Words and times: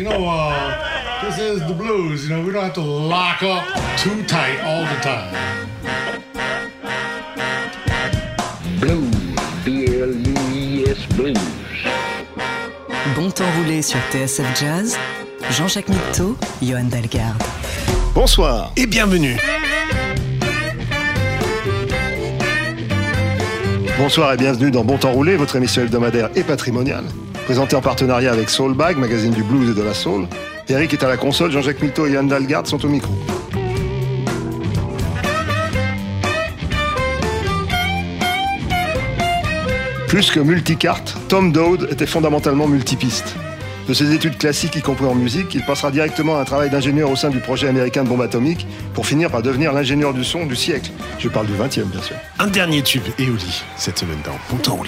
You 0.00 0.08
know, 0.08 0.24
uh, 0.26 1.20
this 1.22 1.38
is 1.38 1.60
the 1.66 1.74
blues. 1.74 2.26
You 2.26 2.36
know, 2.36 2.42
we 2.42 2.52
don't 2.52 2.64
have 2.64 2.72
to 2.74 2.80
lock 2.80 3.42
up 3.42 3.64
too 3.98 4.22
tight 4.24 4.58
all 4.64 4.82
the 4.82 4.98
time. 5.02 5.34
Blues, 8.80 9.14
B-L-U-I-S 9.64 11.06
Blues. 11.16 11.36
Bon 13.14 13.30
temps 13.30 13.44
roulé 13.58 13.82
sur 13.82 13.98
TSF 14.10 14.58
Jazz, 14.58 14.96
Jean-Jacques 15.50 15.90
Mitteau, 15.90 16.34
Johan 16.62 16.84
Dalgarde. 16.84 17.42
Bonsoir 18.14 18.72
et 18.78 18.86
bienvenue. 18.86 19.36
Bonsoir 23.98 24.32
et 24.32 24.36
bienvenue 24.38 24.70
dans 24.70 24.82
Bon 24.82 24.96
Temps 24.96 25.12
Roulé, 25.12 25.36
votre 25.36 25.56
émission 25.56 25.82
hebdomadaire 25.82 26.30
et 26.34 26.42
patrimoniale, 26.42 27.04
présentée 27.44 27.76
en 27.76 27.80
partenariat 27.80 28.32
avec 28.32 28.50
Soulbag, 28.50 28.96
magazine 28.96 29.32
du 29.32 29.42
blues 29.42 29.70
et 29.70 29.74
de 29.74 29.82
la 29.82 29.94
soul. 29.94 30.26
Eric 30.68 30.92
est 30.92 31.02
à 31.02 31.08
la 31.08 31.16
console, 31.16 31.50
Jean-Jacques 31.50 31.82
Mitteau 31.82 32.06
et 32.06 32.12
Yann 32.12 32.28
Dalgarde 32.28 32.66
sont 32.66 32.84
au 32.84 32.88
micro. 32.88 33.12
Plus 40.06 40.30
que 40.30 40.40
multicarte, 40.40 41.16
Tom 41.28 41.52
Dowd 41.52 41.88
était 41.90 42.06
fondamentalement 42.06 42.66
multipiste. 42.66 43.36
De 43.88 43.94
ses 43.94 44.12
études 44.12 44.38
classiques, 44.38 44.76
y 44.76 44.82
compris 44.82 45.06
en 45.06 45.14
musique, 45.14 45.54
il 45.54 45.64
passera 45.64 45.90
directement 45.90 46.36
à 46.36 46.40
un 46.40 46.44
travail 46.44 46.70
d'ingénieur 46.70 47.10
au 47.10 47.16
sein 47.16 47.30
du 47.30 47.38
projet 47.38 47.68
américain 47.68 48.04
de 48.04 48.08
bombe 48.08 48.22
atomique 48.22 48.66
pour 48.94 49.06
finir 49.06 49.30
par 49.30 49.42
devenir 49.42 49.72
l'ingénieur 49.72 50.14
du 50.14 50.24
son 50.24 50.46
du 50.46 50.56
siècle. 50.56 50.90
Je 51.18 51.28
parle 51.28 51.46
du 51.46 51.54
20e, 51.54 51.84
bien 51.84 52.02
sûr. 52.02 52.16
Un 52.38 52.46
dernier 52.46 52.82
tube 52.82 53.02
et 53.18 53.24
lit 53.24 53.62
cette 53.76 53.98
semaine 53.98 54.20
dans 54.24 54.38
Bon 54.48 54.62
temps 54.62 54.80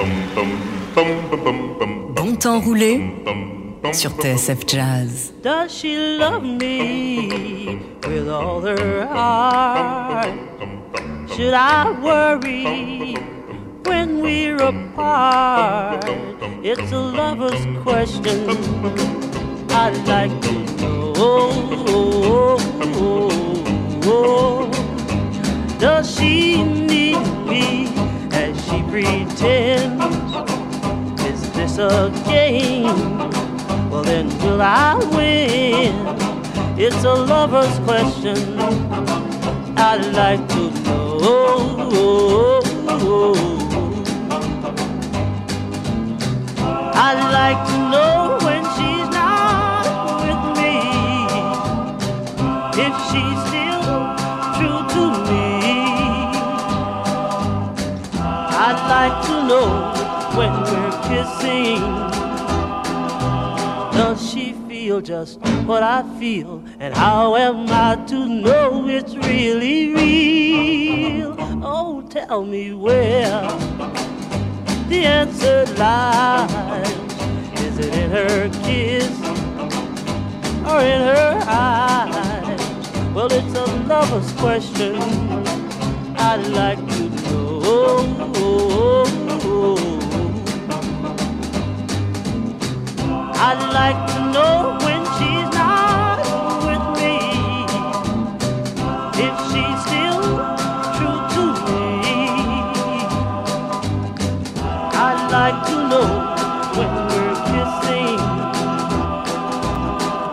roulé. 0.00 2.36
temps 2.38 2.60
roulé 2.60 3.00
sur 3.92 4.10
TSF 4.12 4.66
Jazz. 4.66 5.32
Does 5.42 5.70
she 5.70 5.96
love 6.18 6.42
me 6.42 7.78
with 8.06 8.28
all 8.28 8.60
her 8.62 9.06
heart? 9.06 10.30
Should 11.34 11.54
I 11.54 11.90
worry 12.02 13.16
when 13.84 14.20
we're 14.20 14.56
apart? 14.56 16.04
It's 16.62 16.92
a 16.92 16.98
lover's 16.98 17.64
question 17.82 18.50
I'd 19.70 19.96
like 20.06 20.40
to 20.42 20.52
know. 20.80 21.10
Does 25.78 26.14
she 26.14 26.62
need 26.62 27.16
me 27.46 27.86
she 28.70 28.82
pretends? 28.84 30.04
Is 31.24 31.50
this 31.52 31.78
a 31.78 32.10
game? 32.26 32.84
Well, 33.90 34.02
then 34.04 34.28
will 34.38 34.62
I 34.62 34.94
win? 35.14 35.94
It's 36.78 37.02
a 37.04 37.14
lover's 37.14 37.78
question. 37.80 38.58
I'd 39.76 40.06
like 40.14 40.46
to 40.50 40.70
know. 40.84 42.60
I'd 46.94 47.32
like 47.32 47.66
to 47.70 47.76
know 47.90 48.29
know 59.50 59.92
when 60.38 60.52
we're 60.70 60.96
kissing. 61.10 61.80
Does 63.98 64.30
she 64.30 64.52
feel 64.68 65.00
just 65.00 65.40
what 65.66 65.82
I 65.82 66.04
feel? 66.20 66.62
And 66.78 66.94
how 66.94 67.34
am 67.34 67.66
I 67.68 67.96
to 68.06 68.18
know 68.26 68.88
it's 68.88 69.16
really 69.16 69.92
real? 69.92 71.34
Oh, 71.64 72.02
tell 72.08 72.44
me 72.44 72.72
where 72.74 73.42
the 74.88 75.00
answer 75.04 75.66
lies. 75.76 76.88
Is 77.66 77.78
it 77.78 77.92
in 78.02 78.10
her 78.10 78.48
kiss 78.62 79.14
or 80.70 80.80
in 80.94 81.00
her 81.12 81.42
eyes? 81.48 82.60
Well, 83.14 83.30
it's 83.32 83.54
a 83.58 83.66
lover's 83.88 84.32
question. 84.34 84.94
I'd 86.16 86.46
like 86.60 86.78
to 86.94 87.02
know. 87.10 87.30
I'd 93.42 93.62
like 93.72 94.00
to 94.12 94.20
know 94.32 94.76
when 94.84 95.00
she's 95.16 95.48
not 95.56 96.18
with 96.66 96.84
me. 97.00 97.16
If 99.26 99.34
she's 99.48 99.78
still 99.86 100.22
true 100.96 101.20
to 101.34 101.42
me. 101.66 101.88
I'd 104.92 105.22
like 105.32 105.58
to 105.68 105.76
know 105.90 106.08
when 106.76 106.90
we're 107.08 107.38
kissing. 107.50 108.20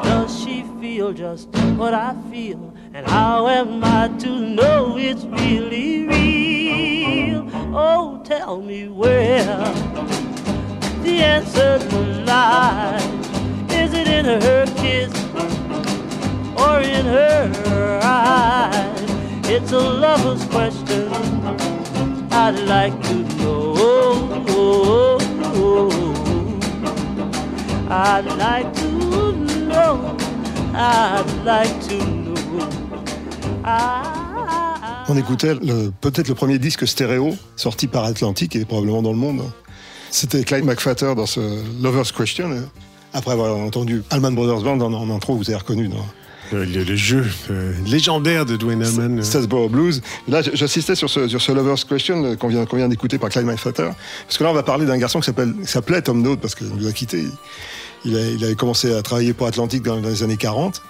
Does 0.03 0.29
she 0.43 0.55
feel 0.81 1.09
just 1.13 1.47
what 1.77 1.93
I 1.93 2.13
feel? 2.29 2.73
And 2.93 3.07
how 3.07 3.47
am 3.47 3.83
I 3.83 4.09
to 4.19 4.29
know 4.29 4.97
it's 4.97 5.23
really 5.23 6.07
real? 6.07 6.36
Oh, 7.73 8.21
tell 8.23 8.61
me 8.61 8.87
where 8.87 9.43
the 11.03 11.19
answer 11.21 11.79
lies. 12.25 13.03
Is 13.71 13.93
it 13.93 14.07
in 14.07 14.25
her 14.25 14.65
kiss 14.77 15.13
or 16.57 16.79
in 16.79 17.05
her 17.05 17.99
eyes? 18.03 19.01
It's 19.49 19.71
a 19.71 19.79
lover's 19.79 20.43
question. 20.45 21.11
I'd 22.31 22.59
like 22.67 22.99
to 23.03 23.15
know. 23.37 25.17
I'd 27.89 28.25
like 28.37 28.73
to 28.75 29.31
know. 29.67 30.17
I'd 30.73 31.41
like 31.43 31.81
to 31.87 32.05
know. 32.05 32.69
I- 33.63 34.16
On 35.09 35.15
écoutait 35.17 35.55
peut-être 36.01 36.27
le 36.27 36.35
premier 36.35 36.59
disque 36.59 36.85
stéréo 36.87 37.35
sorti 37.55 37.87
par 37.87 38.03
Atlantic 38.03 38.55
et 38.55 38.65
probablement 38.65 39.01
dans 39.01 39.11
le 39.11 39.17
monde. 39.17 39.41
C'était 40.11 40.43
Clyde 40.43 40.65
McFatter 40.65 41.13
dans 41.15 41.25
ce 41.25 41.39
Lover's 41.81 42.11
Question. 42.11 42.49
Après 43.13 43.31
avoir 43.31 43.55
entendu 43.55 44.03
Allman 44.09 44.31
Brothers 44.35 44.61
Band 44.61 44.81
en, 44.81 44.93
en 44.93 45.09
intro, 45.15 45.35
vous 45.35 45.49
avez 45.49 45.57
reconnu 45.57 45.87
dans 45.87 46.05
Le, 46.51 46.65
le- 46.65 46.83
le 46.83 46.95
jeu 46.95 47.25
euh, 47.49 47.73
légendaire 47.85 48.45
de 48.45 48.57
Dwayne 48.57 48.83
Allman. 48.83 49.19
euh, 49.19 49.23
Statsboro 49.23 49.69
Blues. 49.69 50.01
Là, 50.27 50.41
j'assistais 50.41 50.95
sur 50.95 51.09
ce, 51.09 51.27
sur 51.29 51.41
ce 51.41 51.51
Lover's 51.53 51.83
Question 51.85 52.23
euh, 52.23 52.35
qu'on 52.35 52.47
vient, 52.49 52.87
d'écouter 52.89 53.17
par 53.17 53.29
Clyde 53.29 53.45
McFatter. 53.45 53.89
Parce 54.25 54.37
que 54.37 54.43
là, 54.43 54.49
on 54.49 54.53
va 54.53 54.63
parler 54.63 54.85
d'un 54.85 54.97
garçon 54.97 55.19
qui 55.21 55.31
s'appelait 55.65 56.01
Tom 56.01 56.21
Dode 56.21 56.39
parce 56.39 56.53
qu'il 56.55 56.67
nous 56.67 56.87
a 56.87 56.91
quittés. 56.91 57.25
Il, 58.05 58.15
a- 58.17 58.29
il 58.29 58.43
avait 58.43 58.55
commencé 58.55 58.93
à 58.93 59.01
travailler 59.01 59.33
pour 59.33 59.47
Atlantic 59.47 59.83
dans, 59.83 59.99
dans 60.01 60.09
les 60.09 60.21
années 60.23 60.37
40. 60.37 60.81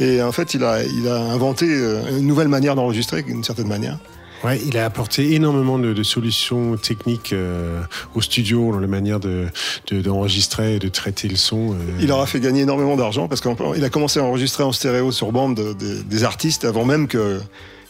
Et 0.00 0.22
en 0.22 0.32
fait, 0.32 0.54
il 0.54 0.64
a, 0.64 0.82
il 0.82 1.06
a 1.08 1.16
inventé 1.20 1.66
euh, 1.68 2.18
une 2.18 2.26
nouvelle 2.26 2.48
manière 2.48 2.74
d'enregistrer, 2.74 3.22
d'une 3.22 3.44
certaine 3.44 3.68
manière. 3.68 3.98
Ouais, 4.42 4.60
il 4.66 4.76
a 4.76 4.84
apporté 4.84 5.32
énormément 5.34 5.78
de, 5.78 5.94
de 5.94 6.02
solutions 6.02 6.76
techniques 6.76 7.32
euh, 7.32 7.80
au 8.14 8.20
studio, 8.20 8.72
dans 8.72 8.78
la 8.80 8.86
manière 8.86 9.18
de, 9.18 9.46
de- 9.90 10.02
d'enregistrer 10.02 10.74
et 10.74 10.78
de 10.78 10.88
traiter 10.88 11.28
le 11.28 11.36
son. 11.36 11.72
euh. 11.72 11.76
Il 12.00 12.08
leur 12.08 12.20
a 12.20 12.26
fait 12.26 12.40
gagner 12.40 12.62
énormément 12.62 12.94
d'argent 12.96 13.26
parce 13.26 13.40
qu'il 13.40 13.84
a 13.84 13.88
commencé 13.88 14.20
à 14.20 14.24
enregistrer 14.24 14.62
en 14.62 14.72
stéréo 14.72 15.12
sur 15.12 15.32
bande 15.32 15.54
de- 15.56 15.72
de- 15.72 16.02
des 16.02 16.24
artistes 16.24 16.66
avant 16.66 16.84
même 16.84 17.06
que, 17.08 17.40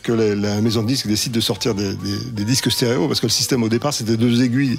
que 0.05 0.13
la, 0.13 0.35
la 0.37 0.61
maison 0.61 0.83
de 0.83 0.87
disques 0.87 1.09
décide 1.09 1.33
de 1.33 1.41
sortir 1.41 1.75
des, 1.75 1.93
des- 1.95 2.25
des 2.33 2.45
disques 2.45 2.71
stéréo 2.71 3.09
parce 3.09 3.19
que 3.19 3.27
le 3.27 3.31
système 3.33 3.65
au 3.65 3.69
départ 3.69 3.93
c'était 3.93 4.17
deux 4.17 4.45
aiguilles. 4.45 4.79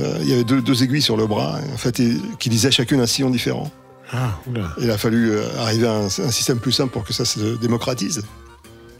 Euh, 0.00 0.18
il 0.22 0.28
y 0.28 0.32
avait 0.32 0.44
deux, 0.44 0.60
deux 0.60 0.82
aiguilles 0.82 1.02
sur 1.02 1.16
le 1.16 1.26
bras 1.28 1.60
en 1.72 1.76
fait, 1.76 2.00
et- 2.00 2.16
qui 2.40 2.48
lisaient 2.48 2.72
chacune 2.72 3.00
un 3.00 3.06
sillon 3.06 3.30
différent. 3.30 3.70
Ah. 4.12 4.38
Il 4.80 4.90
a 4.90 4.98
fallu 4.98 5.30
euh, 5.30 5.42
arriver 5.58 5.86
à 5.86 5.92
un, 5.92 6.06
un 6.06 6.30
système 6.30 6.58
plus 6.58 6.72
simple 6.72 6.92
pour 6.92 7.04
que 7.04 7.12
ça 7.12 7.24
se 7.24 7.56
démocratise. 7.60 8.22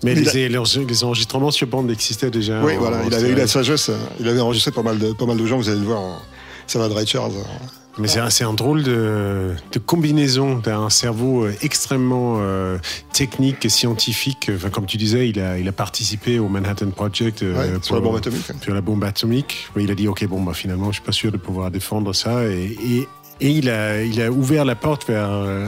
Mais 0.02 0.14
les, 0.14 0.56
enregistrements 1.04 1.50
sur 1.50 1.66
bande 1.66 1.90
existaient 1.90 2.30
déjà. 2.30 2.62
oui, 2.62 2.76
en- 2.76 2.78
voilà, 2.80 2.98
en 2.98 3.06
il 3.06 3.14
avait 3.14 3.30
eu 3.30 3.34
la 3.34 3.46
sagesse. 3.46 3.90
Il 4.18 4.28
avait 4.28 4.40
enregistré 4.40 4.70
pas 4.70 4.82
mal 4.82 4.98
de, 4.98 5.12
pas 5.12 5.26
mal 5.26 5.36
de 5.36 5.44
gens, 5.46 5.58
vous 5.58 5.68
allez 5.68 5.80
le 5.80 5.84
voir. 5.86 6.00
en- 6.00 6.18
Ça 6.66 6.78
va 6.78 6.88
de 6.88 6.94
Richards. 6.94 7.30
euh, 7.30 7.42
Mais 7.98 8.08
c'est 8.08 8.44
un, 8.44 8.54
drôle 8.54 8.82
de, 8.82 9.50
de 9.72 9.78
combinaison 9.78 10.56
d'un 10.56 10.88
cerveau 10.88 11.44
euh, 11.44 11.52
extrêmement 11.60 12.36
euh, 12.38 12.78
technique 13.12 13.64
et 13.66 13.68
scientifique. 13.68 14.50
Enfin, 14.54 14.70
comme 14.70 14.86
tu 14.86 14.96
disais, 14.96 15.28
il 15.28 15.38
a, 15.40 15.58
il 15.58 15.68
a 15.68 15.72
participé 15.72 16.38
au 16.38 16.48
Manhattan 16.48 16.90
Project 16.90 17.42
euh, 17.42 17.54
Ouais, 17.74 17.78
sur 17.82 17.96
la 17.96 18.00
bombe 18.00 18.16
atomique. 18.16 18.46
Sur 18.62 18.72
la 18.72 18.80
bombe 18.80 19.04
atomique. 19.04 19.68
Oui, 19.76 19.84
il 19.84 19.90
a 19.90 19.94
dit 19.94 20.08
ok, 20.08 20.24
bon, 20.28 20.40
bah, 20.42 20.54
finalement, 20.54 20.86
je 20.86 20.92
suis 20.94 21.02
pas 21.04 21.12
sûr 21.12 21.30
de 21.30 21.36
pouvoir 21.36 21.70
défendre 21.70 22.14
ça. 22.14 22.44
Et, 22.46 22.74
et, 22.82 23.08
et 23.40 23.50
il, 23.50 23.70
a, 23.70 24.02
il 24.02 24.20
a 24.20 24.30
ouvert 24.30 24.64
la 24.64 24.74
porte 24.74 25.06
vers 25.08 25.30
euh, 25.30 25.66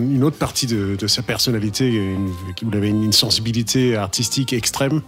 une 0.00 0.24
autre 0.24 0.36
partie 0.38 0.66
de, 0.66 0.96
de 0.96 1.06
sa 1.06 1.22
personnalité 1.22 1.86
une- 1.88 2.28
où 2.28 2.68
il 2.70 2.76
avait 2.76 2.88
une, 2.88 3.02
une 3.04 3.12
sensibilité 3.12 3.96
artistique 3.96 4.52
extrême. 4.52 5.02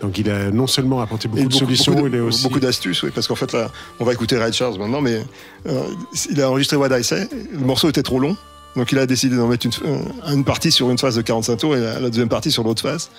Donc, 0.00 0.18
il 0.18 0.28
a 0.30 0.50
non 0.50 0.66
seulement 0.66 1.00
apporté 1.00 1.28
beaucoup, 1.28 1.48
de 1.48 1.52
solutions, 1.52 1.94
beaucoup, 1.94 2.06
il 2.08 2.16
a 2.16 2.22
aussi. 2.24 2.42
beaucoup 2.42 2.60
d'astuces, 2.60 3.02
oui, 3.02 3.10
parce 3.14 3.26
qu'en 3.28 3.34
fait, 3.36 3.52
là, 3.52 3.70
on 3.98 4.04
va 4.04 4.12
écouter 4.12 4.36
Ray 4.38 4.52
Charles 4.52 4.78
maintenant, 4.78 5.00
mais 5.00 5.22
euh, 5.66 5.82
il 6.30 6.40
a 6.42 6.50
enregistré 6.50 6.76
What 6.76 6.98
I 6.98 7.04
Say, 7.04 7.28
le 7.52 7.58
morceau 7.60 7.88
était 7.88 8.02
trop 8.02 8.18
long, 8.18 8.36
donc 8.76 8.92
il 8.92 8.98
a 8.98 9.06
décidé 9.06 9.36
d'en 9.36 9.48
mettre 9.48 9.66
une, 9.66 9.72
euh, 9.88 10.32
une 10.32 10.44
partie 10.44 10.70
sur 10.70 10.90
une 10.90 10.98
phase 10.98 11.16
de 11.16 11.22
45 11.22 11.56
tours 11.56 11.76
et 11.76 11.80
la, 11.80 11.98
la 12.00 12.08
deuxième 12.08 12.28
partie 12.28 12.50
sur 12.50 12.62
l'autre 12.62 12.82
phase. 12.82 13.10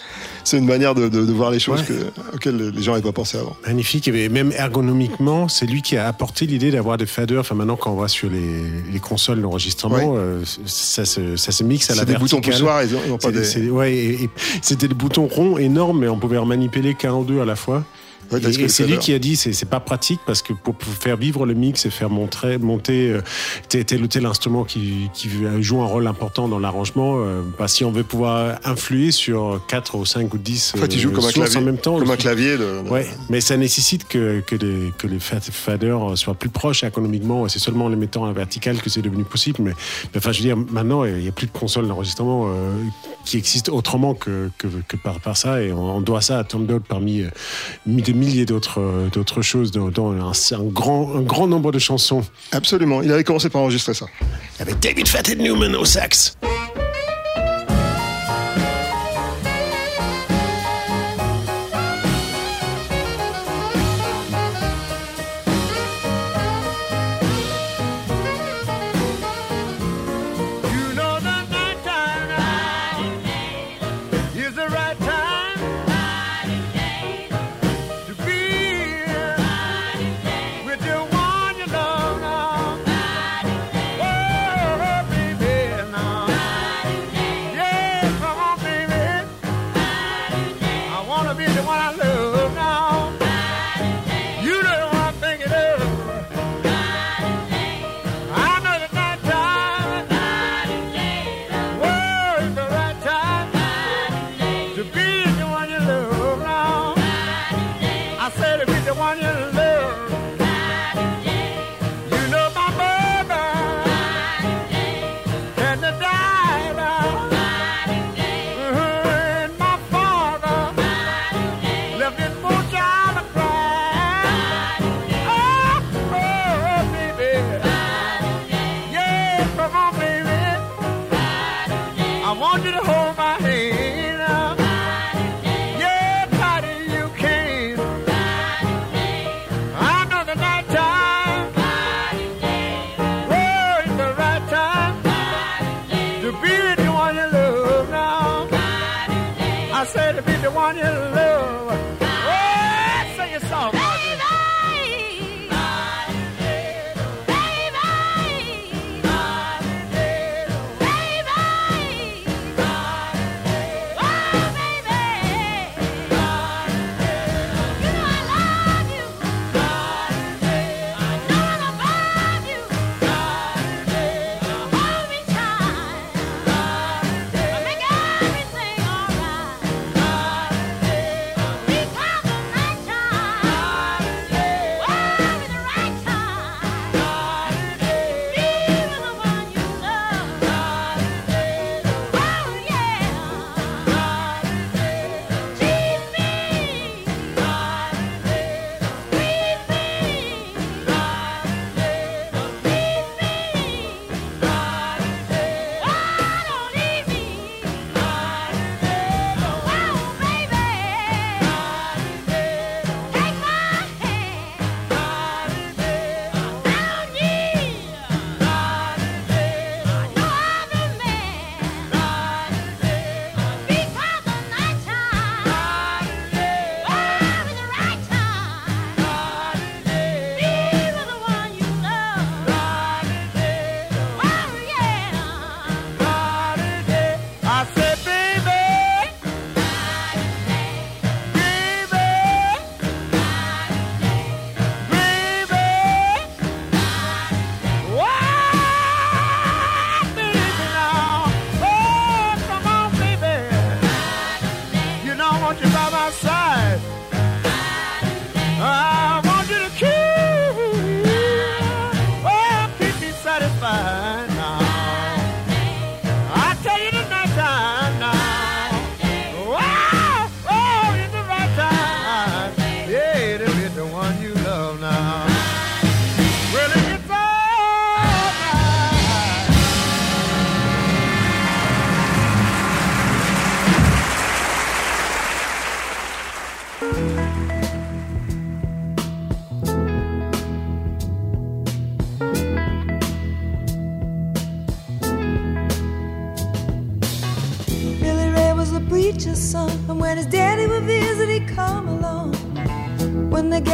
C'est 0.44 0.58
une 0.58 0.66
manière 0.66 0.96
de, 0.96 1.10
de- 1.10 1.26
de 1.26 1.32
voir 1.34 1.52
les 1.52 1.60
choses 1.60 1.82
Ouais. 1.82 1.86
que- 1.88 2.36
auxquelles 2.36 2.70
les 2.70 2.82
gens 2.82 2.92
n'avaient 2.94 3.04
pas 3.04 3.12
pensé 3.12 3.38
avant. 3.38 3.56
Magnifique, 3.68 4.08
et 4.08 4.30
même 4.30 4.52
ergonomiquement, 4.54 5.48
c'est 5.48 5.66
lui 5.66 5.82
qui 5.82 5.98
a 5.98 6.08
apporté 6.08 6.46
l'idée 6.46 6.72
d'avoir 6.72 6.98
des 6.98 7.06
faders. 7.06 7.42
Enfin, 7.42 7.56
maintenant, 7.56 7.76
quand 7.76 7.92
on 7.92 7.96
voit 7.96 8.08
sur 8.08 8.30
les, 8.30 8.64
les 8.92 9.00
consoles 9.00 9.42
d'enregistrement, 9.42 9.96
Ouais. 10.14 10.18
euh, 10.20 10.44
ça, 10.66 11.06
se, 11.06 11.36
ça 11.36 11.52
se 11.52 11.64
mixe 11.64 11.90
à 11.90 11.96
la 11.96 12.00
C'est 12.02 12.06
des 12.08 12.14
boutons 12.14 12.38
verticale. 12.38 12.54
poussoirs, 12.54 12.84
ils 12.84 13.10
n'ont 13.10 13.18
pas 13.18 13.28
C'est- 13.28 13.32
des... 13.34 13.44
c'est- 13.44 13.70
ouais, 13.70 13.94
et- 13.94 14.24
et 14.24 14.30
c'était 14.62 14.88
des 14.88 14.94
boutons 14.96 15.28
ronds 15.28 15.58
énormes, 15.58 16.00
mais 16.00 16.08
on 16.08 16.18
pouvait 16.18 16.38
en 16.38 16.46
manipuler 16.46 16.96
qu'un 16.96 17.14
ou 17.14 17.24
deux 17.24 17.42
à 17.42 17.46
la 17.46 17.56
fois. 17.56 17.84
Ouais, 18.32 18.40
Et- 18.40 18.68
c'est 18.70 18.86
lui 18.86 18.98
qui 19.00 19.14
a 19.14 19.20
dit 19.20 19.36
c'est 19.36 19.66
pas 19.70 19.80
pratique 19.80 20.20
parce 20.26 20.42
que 20.42 20.54
pour, 20.54 20.76
pour 20.76 20.94
faire 20.94 21.18
vivre 21.18 21.46
le 21.46 21.54
mix 21.54 21.86
et 21.86 21.90
faire 21.90 22.10
montrer, 22.10 22.58
monter 22.58 23.12
euh, 23.12 23.22
tel 23.70 23.86
tel 23.86 24.04
ou 24.04 24.08
tel 24.08 24.26
instrument 24.26 24.64
qui, 24.64 25.10
qui 25.14 25.30
joue 25.62 25.82
un 25.82 25.86
rôle 25.86 26.08
important 26.08 26.48
dans 26.48 26.60
l'arrangement, 26.60 27.16
euh, 27.18 27.42
bah, 27.60 27.68
si 27.68 27.84
on 27.84 27.92
veut 27.92 28.04
pouvoir 28.04 28.58
influer 28.64 29.12
sur 29.12 29.62
4 29.68 29.96
ou 29.98 30.06
5 30.06 30.34
ou 30.34 30.38
10 30.38 30.74
En 30.76 30.80
fait, 30.80 30.94
il 30.96 31.00
joue 31.00 31.10
euh, 31.10 31.12
comme 31.14 31.26
un 31.26 31.30
sources 31.30 31.50
clavier, 31.50 31.58
en 31.58 31.62
même 31.62 31.78
temps. 31.78 31.98
comme 31.98 32.08
le- 32.08 32.14
un 32.14 32.18
clavier 32.18 32.52
de, 32.58 32.84
de- 32.84 32.90
Ouais, 32.90 33.08
mais 33.30 33.42
ça 33.42 33.58
nécessite 33.58 34.08
que, 34.08 34.42
que 34.42 34.56
les, 34.56 34.92
que 34.98 35.08
les 35.08 35.20
fa- 35.20 35.40
faders 35.42 36.18
soient 36.18 36.34
plus 36.36 36.50
proches 36.50 36.84
économiquement. 36.84 37.48
C'est 37.48 37.60
seulement 37.60 37.86
en 37.86 37.90
les 37.90 37.96
mettant 37.96 38.24
en 38.24 38.32
vertical 38.34 38.82
que 38.82 38.90
c'est 38.90 39.02
devenu 39.02 39.24
possible. 39.24 39.60
Mais, 39.62 39.72
mais 40.14 40.18
enfin, 40.18 40.32
je 40.32 40.40
veux 40.40 40.46
dire, 40.46 40.58
maintenant, 40.58 41.04
il 41.06 41.16
n'y 41.16 41.28
a 41.28 41.32
plus 41.32 41.48
de 41.48 41.52
console 41.52 41.88
d'enregistrement 41.88 42.48
euh, 42.48 42.72
qui 43.26 43.38
existe 43.38 43.70
autrement 43.70 44.14
que, 44.14 44.50
que, 44.58 44.68
que 44.88 44.98
par, 44.98 45.20
par 45.20 45.38
ça. 45.38 45.62
Et 45.62 45.72
on, 45.74 45.98
on 45.98 46.02
doit 46.02 46.22
ça 46.22 46.40
à 46.40 46.44
Tom 46.44 46.66
Dode 46.66 46.84
parmi 46.88 47.24
milliers 48.22 48.46
d'autres 48.46 48.80
euh, 48.80 49.10
d'autres 49.10 49.42
choses, 49.42 49.72
dans, 49.72 49.88
un, 49.88 50.64
grand, 50.64 51.16
un 51.16 51.22
grand 51.22 51.48
nombre 51.48 51.72
de 51.72 51.80
chansons. 51.80 52.24
Absolument, 52.52 53.02
il 53.02 53.12
avait 53.12 53.24
commencé 53.24 53.50
par 53.50 53.62
enregistrer 53.62 53.96
ça. 53.96 54.06
Avec 54.60 54.80
David 54.80 55.08
Fathead 55.08 55.40
Newman 55.40 55.76
au 55.76 55.86
sax. 55.86 56.38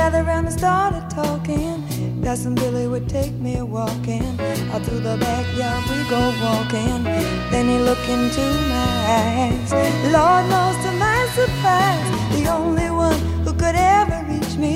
gathered 0.09 0.27
round 0.27 0.47
and 0.47 0.57
started 0.57 1.05
talking. 1.09 1.83
Cousin 2.23 2.55
Billy 2.55 2.87
would 2.87 3.09
take 3.09 3.33
me 3.33 3.61
walking. 3.61 4.39
Out 4.71 4.81
through 4.83 5.01
the 5.01 5.17
backyard 5.17 5.83
we 5.89 5.99
go 6.09 6.21
walking. 6.41 7.03
Then 7.51 7.65
he 7.67 7.77
looked 7.79 8.07
into 8.07 8.45
my 8.71 8.91
eyes. 9.19 9.69
Lord 10.15 10.43
knows 10.51 10.77
to 10.85 10.91
my 11.05 11.21
surprise, 11.39 12.07
the 12.35 12.47
only 12.47 12.89
one 12.89 13.19
who 13.43 13.51
could 13.51 13.75
ever 13.75 14.19
reach 14.31 14.55
me 14.55 14.75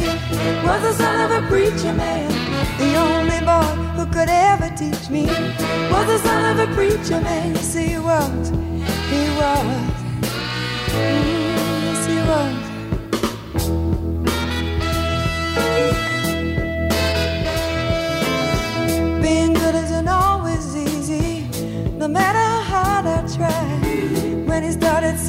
was 0.67 0.81
the 0.87 0.93
son 1.01 1.15
of 1.25 1.31
a 1.39 1.47
preacher 1.47 1.93
man. 1.93 2.29
The 2.77 2.91
only 3.07 3.39
boy 3.51 3.71
who 3.95 4.05
could 4.11 4.27
ever 4.27 4.69
teach 4.75 5.09
me 5.09 5.27
was 5.93 6.07
the 6.11 6.19
son 6.27 6.41
of 6.51 6.57
a 6.67 6.73
preacher 6.75 7.21
man. 7.21 7.55
You 7.55 7.63
see 7.75 7.93
what 7.97 8.43
he 9.11 9.23
was. 9.39 9.91
Mm-hmm. 10.91 11.40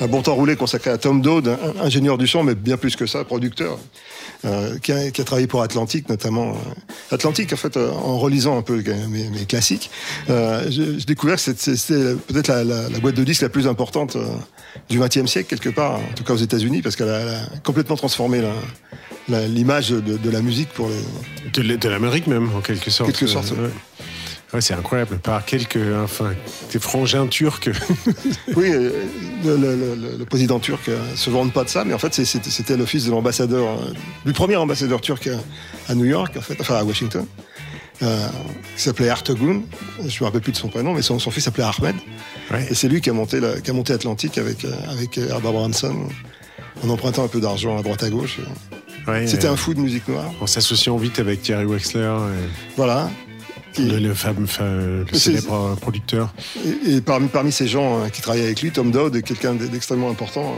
Un 0.00 0.06
bon 0.06 0.22
temps 0.22 0.34
roulé 0.34 0.56
consacré 0.56 0.90
à 0.90 0.96
Tom 0.98 1.20
Dowd, 1.20 1.48
un- 1.48 1.84
ingénieur 1.84 2.16
du 2.16 2.26
son, 2.26 2.42
mais 2.42 2.54
bien 2.54 2.76
plus 2.78 2.96
que 2.96 3.04
ça, 3.06 3.22
producteur, 3.24 3.78
euh, 4.46 4.78
qui, 4.78 4.92
a, 4.92 5.10
qui 5.10 5.20
a 5.20 5.24
travaillé 5.24 5.46
pour 5.46 5.60
Atlantic 5.62 6.08
notamment. 6.08 6.52
euh. 6.52 7.14
Atlantic, 7.14 7.52
en 7.52 7.56
fait, 7.56 7.76
euh, 7.76 7.90
en 7.90 8.18
relisant 8.18 8.56
un 8.56 8.62
peu 8.62 8.82
mes, 9.08 9.28
mes 9.28 9.44
classiques, 9.46 9.90
euh, 10.30 10.64
j'ai 10.70 10.96
découvert 11.06 11.36
que 11.36 11.42
c'était 11.42 12.14
peut-être 12.28 12.48
la, 12.48 12.64
la- 12.64 12.88
la 12.88 12.98
boîte 12.98 13.14
de 13.14 13.24
disques 13.24 13.42
la 13.42 13.50
plus 13.50 13.66
importante 13.68 14.16
euh, 14.16 14.24
du 14.88 14.98
XXe 14.98 15.26
siècle, 15.26 15.48
quelque 15.50 15.74
part, 15.74 15.96
en 15.96 16.14
tout 16.16 16.24
cas 16.24 16.32
aux 16.32 16.36
États-Unis, 16.38 16.80
parce 16.80 16.96
qu'elle 16.96 17.10
a, 17.10 17.40
complètement 17.62 17.96
transformé 17.96 18.40
l'image 19.28 19.90
de, 19.90 20.00
de 20.16 20.30
la 20.30 20.40
musique 20.40 20.70
pour 20.70 20.88
les. 20.88 21.76
De, 21.76 21.88
l'Amérique 21.88 22.26
même, 22.26 22.48
en 22.56 22.60
quelque 22.60 22.90
sorte. 22.90 23.10
Quelque 23.12 23.26
sorte, 23.26 23.50
ouais. 23.52 23.68
Ouais, 24.52 24.60
c'est 24.60 24.74
incroyable. 24.74 25.18
Par 25.18 25.44
quelques, 25.44 25.78
enfin, 26.02 26.32
des 26.72 26.78
frangins 26.80 27.26
turcs. 27.28 27.70
Oui, 28.56 28.70
euh, 28.72 28.90
le, 29.44 29.56
le- 29.56 29.76
le- 29.76 30.16
le 30.18 30.24
président 30.24 30.58
turc 30.58 30.88
euh, 30.88 30.98
se 31.14 31.30
vante 31.30 31.52
pas 31.52 31.62
de 31.64 31.68
ça, 31.68 31.84
mais 31.84 31.94
en 31.94 31.98
fait, 31.98 32.12
c'était 32.12 32.76
l'office 32.76 33.04
de 33.06 33.10
l'ambassadeur, 33.12 33.64
euh, 33.68 33.92
du 34.26 34.32
premier 34.32 34.56
ambassadeur 34.56 35.00
turc 35.00 35.28
à, 35.88 35.94
New 35.94 36.04
York, 36.04 36.34
en 36.36 36.40
fait, 36.40 36.56
enfin 36.60 36.74
à 36.76 36.82
Washington, 36.84 37.24
euh, 38.02 38.26
qui 38.76 38.82
s'appelait 38.82 39.06
Ertugrul. 39.06 39.60
Je 40.04 40.18
me 40.20 40.24
rappelle 40.24 40.40
plus 40.40 40.52
de 40.52 40.56
son 40.56 40.68
prénom, 40.68 40.94
mais 40.94 41.02
son, 41.02 41.18
son 41.20 41.30
fils 41.30 41.44
s'appelait 41.44 41.64
Ahmed. 41.64 41.94
Ouais. 42.50 42.66
Et 42.70 42.74
c'est 42.74 42.88
lui 42.88 43.00
qui 43.00 43.10
a 43.10 43.12
monté, 43.12 43.38
la- 43.38 43.60
qui 43.60 43.70
a 43.70 43.72
monté 43.72 43.92
Atlantique 43.92 44.36
avec, 44.36 44.66
avec 44.90 45.16
Herbert 45.16 45.52
Branson, 45.52 45.94
en 46.82 46.88
empruntant 46.88 47.22
un 47.24 47.28
peu 47.28 47.40
d'argent 47.40 47.78
à 47.78 47.82
droite 47.82 48.02
à 48.02 48.10
gauche. 48.10 48.38
Ouais, 49.06 49.26
C'était 49.28 49.46
euh, 49.46 49.52
un 49.52 49.56
fou 49.56 49.74
de 49.74 49.80
musique 49.80 50.08
noire. 50.08 50.32
En 50.40 50.46
s'associant 50.48 50.96
vite 50.96 51.20
avec 51.20 51.40
Thierry 51.42 51.64
Wexler, 51.66 52.12
Voilà. 52.76 53.08
Qui- 53.72 53.88
le, 53.88 53.98
le 53.98 55.18
célèbre 55.18 55.76
producteur. 55.80 56.32
Et, 56.86 56.96
et 56.96 57.00
parmi, 57.00 57.28
parmi 57.28 57.52
ces 57.52 57.66
gens 57.68 58.00
euh, 58.00 58.08
qui 58.08 58.20
travaillaient 58.22 58.46
avec 58.46 58.62
lui, 58.62 58.70
Tom 58.70 58.90
Dowd 58.90 59.14
est 59.16 59.22
quelqu'un 59.22 59.54
d'extrêmement 59.54 60.10
important. 60.10 60.54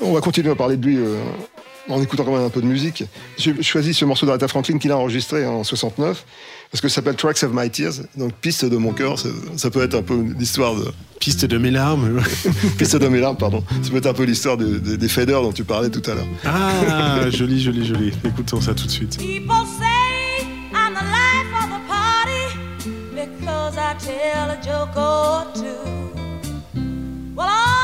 On 0.00 0.12
va 0.12 0.20
continuer 0.20 0.50
à 0.50 0.54
parler 0.54 0.76
de 0.76 0.86
lui 0.86 0.96
euh, 0.98 1.18
en 1.88 2.02
écoutant 2.02 2.24
quand 2.24 2.34
même 2.36 2.44
un 2.46 2.50
peu 2.50 2.60
de 2.60 2.66
musique. 2.66 3.04
J'ai 3.38 3.62
choisi 3.62 3.94
ce 3.94 4.04
morceau 4.04 4.26
d'Aretha 4.26 4.48
Franklin 4.48 4.78
qu'il 4.78 4.90
a 4.92 4.96
enregistré 4.98 5.46
en 5.46 5.64
69 5.64 6.24
parce 6.70 6.80
que 6.80 6.88
ça 6.88 6.96
s'appelle 6.96 7.14
Tracks 7.16 7.42
of 7.44 7.50
My 7.54 7.70
Tears, 7.70 7.92
donc 8.16 8.32
piste 8.34 8.64
de 8.64 8.76
mon 8.76 8.92
cœur. 8.92 9.18
Ça, 9.18 9.28
ça 9.56 9.70
peut 9.70 9.82
être 9.82 9.94
un 9.94 10.02
peu 10.02 10.20
l'histoire 10.38 10.74
de 10.74 10.86
Piste 11.20 11.46
de 11.46 11.56
mes 11.56 11.70
larmes. 11.70 12.20
piste 12.78 12.96
de 12.96 13.08
mes 13.08 13.20
larmes, 13.20 13.38
pardon. 13.38 13.64
Ça 13.82 13.90
peut 13.90 13.96
être 13.96 14.06
un 14.06 14.12
peu 14.12 14.24
l'histoire 14.24 14.56
de- 14.58 14.78
de- 14.78 14.96
des 14.96 15.08
faders 15.08 15.40
dont 15.42 15.52
tu 15.52 15.64
parlais 15.64 15.88
tout 15.88 16.02
à 16.10 16.14
l'heure. 16.14 16.26
ah, 16.44 17.30
joli, 17.30 17.60
joli, 17.62 17.86
joli. 17.86 18.12
Écoutons 18.24 18.60
ça 18.60 18.74
tout 18.74 18.84
de 18.86 18.90
suite. 18.90 19.16
People 19.16 19.54
say 19.78 20.05
tell 23.98 24.50
a 24.50 24.56
joke 24.62 24.96
or 24.96 25.46
two. 25.54 26.12
Well, 27.34 27.48
I 27.48 27.75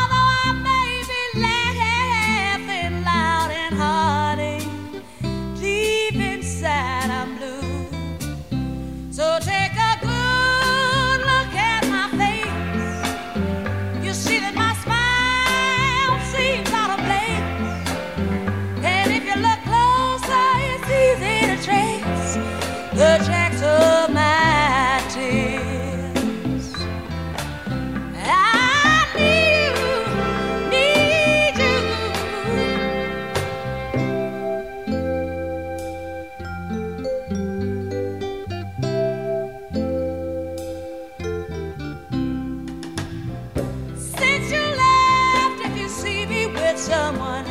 someone 47.12 47.41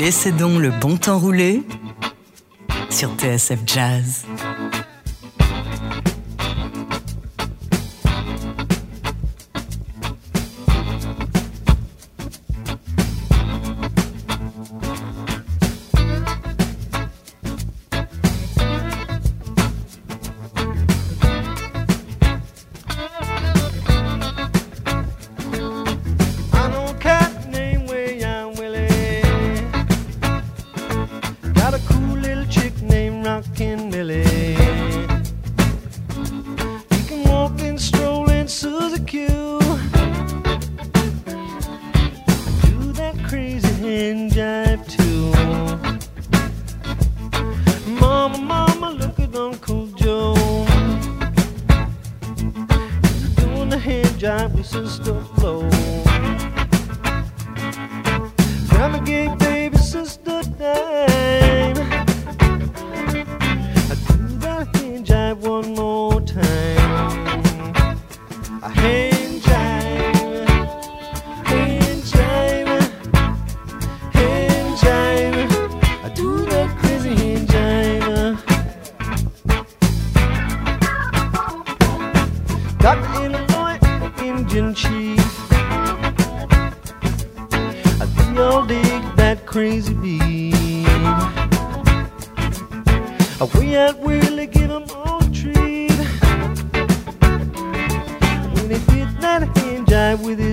Laissez 0.00 0.32
donc 0.32 0.58
le 0.62 0.70
bon 0.70 0.96
temps 0.96 1.18
rouler 1.18 1.60
sur 2.88 3.10
TSF 3.16 3.58
Jazz. 3.66 4.24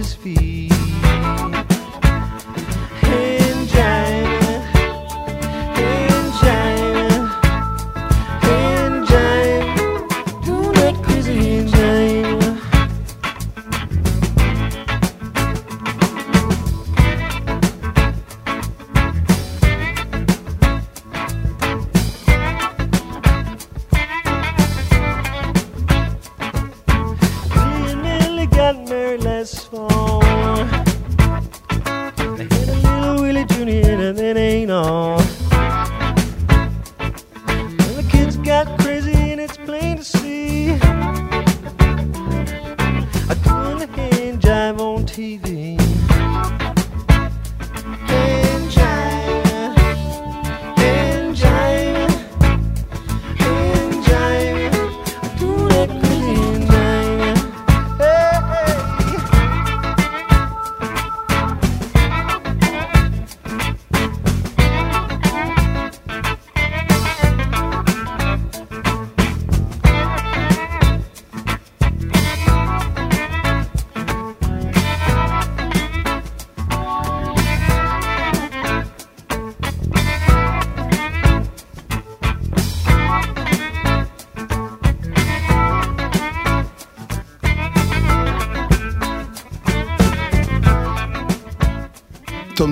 His 0.07 0.15
feet. 0.15 0.46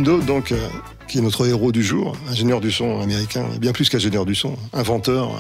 Euh, 0.08 0.70
qui 1.08 1.18
est 1.18 1.22
notre 1.22 1.48
héros 1.48 1.72
du 1.72 1.84
jour, 1.84 2.16
ingénieur 2.30 2.62
du 2.62 2.72
son 2.72 3.02
américain, 3.02 3.46
bien 3.60 3.72
plus 3.72 3.90
qu'ingénieur 3.90 4.26
du 4.26 4.36
son, 4.36 4.56
inventeur, 4.72 5.32
euh, 5.32 5.40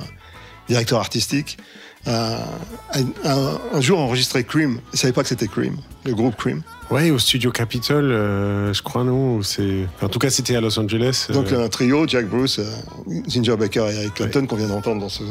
directeur 0.67 0.99
artistique, 0.99 1.57
a 2.05 2.39
un 3.73 3.81
jour 3.81 3.99
enregistré 3.99 4.43
Cream. 4.43 4.79
Il 4.93 4.99
savait 4.99 5.13
pas 5.13 5.23
que 5.23 5.29
c'était 5.29 5.47
Cream, 5.47 5.75
le 6.05 6.13
groupe 6.13 6.35
Cream. 6.35 6.61
Ouais, 6.91 7.09
au 7.09 7.17
studio 7.17 7.49
Capitol, 7.51 8.11
euh, 8.11 8.71
je 8.71 8.83
crois, 8.83 9.03
non 9.03 9.41
c'est... 9.41 9.87
En 10.03 10.07
tout 10.07 10.19
cas, 10.19 10.29
c'était 10.29 10.55
à 10.55 10.61
Los 10.61 10.77
Angeles. 10.79 11.25
Donc 11.33 11.51
euh, 11.51 11.65
un 11.65 11.67
trio, 11.67 12.07
Jack 12.07 12.29
Bruce, 12.29 12.59
euh, 12.59 12.71
Ginger 13.27 13.55
Baker 13.57 13.87
et 13.91 13.95
Eric 13.95 14.13
Clapton 14.13 14.45
qu'on 14.45 14.55
vient 14.55 14.67
d'entendre 14.67 15.01
dans 15.01 15.09
ce... 15.09 15.23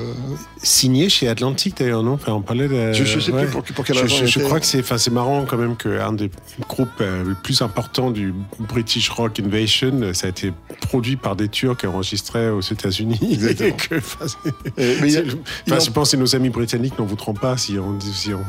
signé 0.64 1.08
chez 1.08 1.28
Atlantic 1.28 1.76
d'ailleurs, 1.78 2.02
non? 2.02 2.14
Enfin, 2.14 2.32
On 2.32 2.42
parlait 2.42 2.66
de... 2.66 2.92
Je- 2.92 3.04
je 3.04 3.20
sais 3.20 3.30
plus 3.30 3.46
pour- 3.46 3.62
pour 3.62 3.84
quelle 3.84 3.94
je, 3.98 4.02
raison 4.02 4.16
je- 4.16 4.26
je 4.26 4.40
crois 4.40 4.58
que 4.58 4.66
c'est, 4.66 4.80
enfin, 4.80 4.98
c'est 4.98 5.12
marrant 5.12 5.44
quand 5.48 5.56
même 5.56 5.76
qu'un 5.76 6.12
des 6.12 6.28
groupes 6.68 6.88
euh, 7.00 7.22
les 7.28 7.34
plus 7.40 7.62
importants 7.62 8.10
du 8.10 8.34
British 8.58 9.08
Rock 9.10 9.38
Invasion, 9.38 9.92
euh, 10.02 10.12
ça 10.12 10.26
a 10.26 10.30
été 10.30 10.52
produit 10.80 11.14
par 11.14 11.36
des 11.36 11.46
Turcs 11.46 11.84
et 11.84 11.86
enregistré 11.86 12.50
aux 12.50 12.62
États-Unis. 12.62 13.20
Exactement. 13.30 13.68
Et 13.68 13.72
que, 13.76 13.94
enfin, 13.98 14.26
c'est- 14.26 14.48
Et- 14.76 15.00
mais 15.00 15.06
il 15.08 15.12
y 15.12 15.16
a- 15.18 15.20
c'est- 15.20 15.26
il 15.68 15.72
enfin, 15.72 15.80
en- 15.80 15.84
je 15.84 15.90
pense 15.92 16.10
que 16.10 16.16
nos 16.16 16.34
amis 16.34 16.48
britanniques 16.48 16.63
n'en 16.98 17.04
voudront 17.04 17.34
pas 17.34 17.56
si 17.56 17.78
on, 17.78 17.98
si 18.00 18.32
on 18.34 18.40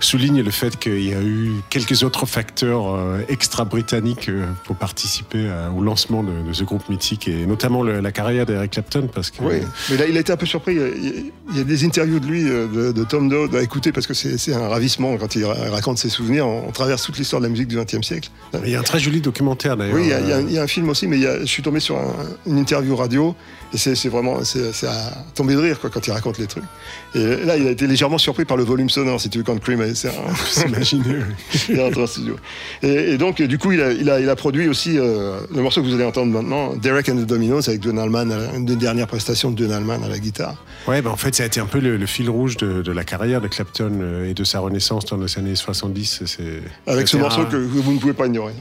souligne 0.00 0.42
le 0.42 0.50
fait 0.50 0.78
qu'il 0.78 1.04
y 1.04 1.12
a 1.14 1.22
eu 1.22 1.52
quelques 1.70 2.02
autres 2.02 2.26
facteurs 2.26 2.94
euh, 2.94 3.20
extra-britanniques 3.28 4.28
euh, 4.28 4.46
pour 4.64 4.76
participer 4.76 5.48
au 5.76 5.82
lancement 5.82 6.22
de, 6.22 6.42
de 6.46 6.52
ce 6.52 6.64
groupe 6.64 6.88
mythique 6.88 7.28
et 7.28 7.46
notamment 7.46 7.82
le- 7.82 8.00
la 8.00 8.12
carrière 8.12 8.46
d'Eric 8.46 8.72
Clapton 8.72 9.08
parce 9.12 9.30
que 9.30 9.42
Oui, 9.42 9.56
mais 9.90 9.96
là, 9.96 10.06
il 10.06 10.16
a 10.16 10.20
été 10.20 10.32
un 10.32 10.36
peu 10.36 10.46
surpris. 10.46 10.74
Il 10.74 10.80
y 10.80 10.82
a, 10.82 10.88
il 11.52 11.56
y 11.58 11.60
a 11.60 11.64
des 11.64 11.84
interviews 11.84 12.20
de 12.20 12.26
lui, 12.26 12.48
euh, 12.48 12.66
de, 12.66 12.92
de 12.92 13.04
Tom 13.04 13.28
Dode, 13.28 13.54
à 13.54 13.62
écouter 13.62 13.92
parce 13.92 14.06
que 14.06 14.14
c'est 14.14 14.52
un 14.54 14.68
ravissement 14.68 15.16
quand 15.16 15.34
il 15.36 15.44
ra- 15.44 15.54
raconte 15.70 15.98
ses 15.98 16.08
souvenirs. 16.08 16.46
On, 16.46 16.68
on 16.68 16.70
traverse 16.72 17.02
toute 17.02 17.18
l'histoire 17.18 17.40
de 17.40 17.46
la 17.46 17.50
musique 17.50 17.68
du 17.68 17.76
XXe 17.76 18.02
siècle. 18.06 18.30
il 18.64 18.70
y 18.70 18.76
a 18.76 18.80
un 18.80 18.82
très 18.82 18.98
joli 18.98 19.20
documentaire 19.20 19.76
d'ailleurs. 19.76 19.94
Oui, 19.96 20.02
il 20.04 20.08
y, 20.08 20.12
a, 20.12 20.20
il 20.20 20.28
y 20.28 20.32
a- 20.32 20.40
il 20.40 20.52
y 20.52 20.58
a 20.58 20.62
un 20.62 20.66
film 20.66 20.88
aussi, 20.88 21.06
mais 21.06 21.16
il 21.16 21.22
y 21.22 21.26
a- 21.26 21.40
je 21.40 21.46
suis 21.46 21.62
tombé 21.62 21.80
sur 21.80 21.96
un- 21.96 22.12
une 22.46 22.58
interview 22.58 22.96
radio 22.96 23.34
et 23.74 23.78
c'est 23.94 24.08
vraiment 24.08 24.44
c'est 24.44 24.86
à 24.86 25.12
tomber 25.34 25.54
de 25.54 25.60
rire 25.60 25.80
quoi, 25.80 25.90
quand 25.90 26.06
il 26.06 26.12
raconte 26.12 26.38
les 26.38 26.46
trucs. 26.46 26.64
Et 27.14 27.44
là, 27.44 27.56
il 27.56 27.66
a 27.66 27.70
été 27.70 27.86
légèrement 27.86 28.18
surpris 28.18 28.44
par 28.44 28.56
le 28.56 28.64
volume 28.64 28.88
sonore, 28.90 29.20
si 29.20 29.28
tu 29.30 29.38
veux, 29.38 29.44
quand 29.44 29.58
Cream 29.60 29.82
s'imaginer. 29.94 31.16
il 31.68 31.78
est 31.78 31.96
en 31.98 32.06
studio. 32.06 32.36
Et, 32.82 33.12
et 33.12 33.18
donc, 33.18 33.40
du 33.42 33.58
coup, 33.58 33.72
il 33.72 33.80
a, 33.80 33.92
il 33.92 34.08
a, 34.10 34.20
il 34.20 34.28
a 34.28 34.36
produit 34.36 34.68
aussi 34.68 34.98
euh, 34.98 35.40
le 35.54 35.62
morceau 35.62 35.82
que 35.82 35.86
vous 35.86 35.94
allez 35.94 36.04
entendre 36.04 36.32
maintenant, 36.32 36.74
Derek 36.76 37.08
and 37.08 37.16
the 37.16 37.26
Dominos, 37.26 37.68
avec 37.68 37.82
John 37.82 37.98
Allman, 37.98 38.30
une 38.54 38.64
des 38.64 38.76
dernières 38.76 39.06
prestations 39.06 39.50
de 39.50 39.58
John 39.62 39.72
Allman 39.72 40.02
à 40.04 40.08
la 40.08 40.18
guitare. 40.18 40.56
Ouais, 40.86 41.02
bah 41.02 41.10
en 41.10 41.16
fait, 41.16 41.34
ça 41.34 41.42
a 41.42 41.46
été 41.46 41.60
un 41.60 41.66
peu 41.66 41.78
le, 41.80 41.96
le 41.96 42.06
fil 42.06 42.28
rouge 42.30 42.56
de, 42.56 42.82
de 42.82 42.92
la 42.92 43.04
carrière 43.04 43.40
de 43.40 43.48
Clapton 43.48 43.92
euh, 44.00 44.30
et 44.30 44.34
de 44.34 44.44
sa 44.44 44.60
renaissance 44.60 45.04
dans 45.06 45.16
les 45.16 45.38
années 45.38 45.54
70. 45.56 46.22
C'est, 46.26 46.42
Avec 46.86 47.08
ce 47.08 47.16
morceau 47.16 47.40
un- 47.42 47.44
que 47.46 47.56
vous 47.56 47.92
ne 47.92 47.98
pouvez 47.98 48.12
pas 48.12 48.26
ignorer. 48.26 48.52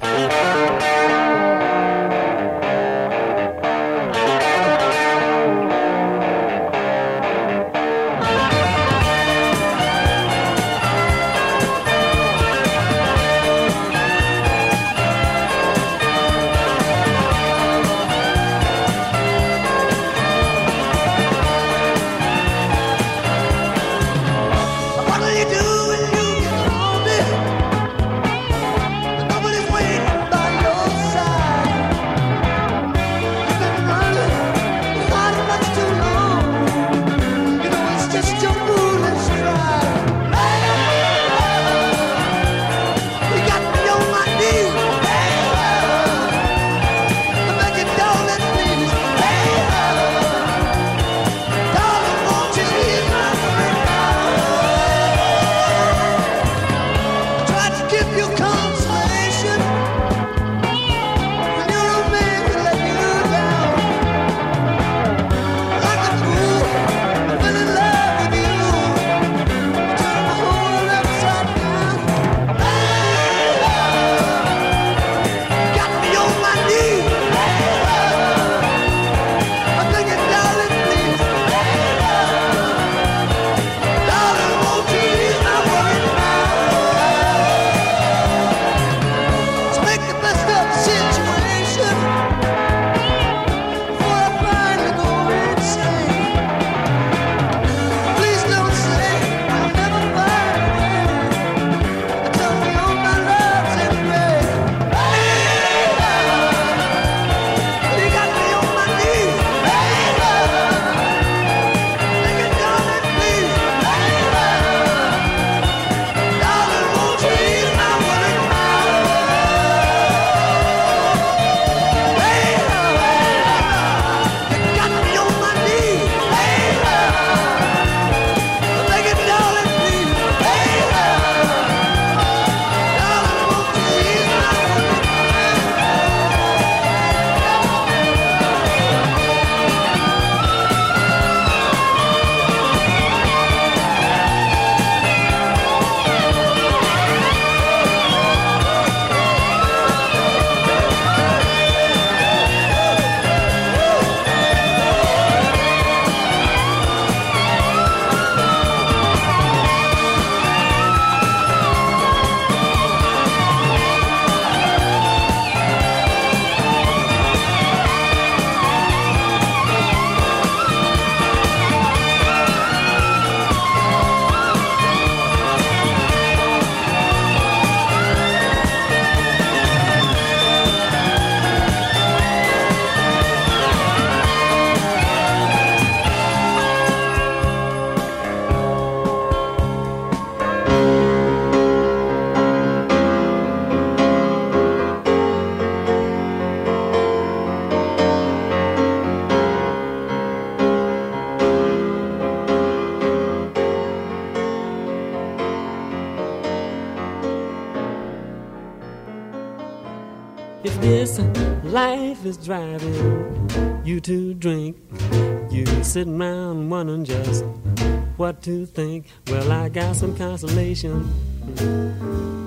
Some 219.94 220.18
consolation. 220.18 221.08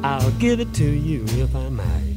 I'll 0.03 0.31
give 0.33 0.59
it 0.61 0.75
to 0.75 0.85
you 0.85 1.25
if 1.29 1.55
I 1.55 1.69
might. 1.69 2.17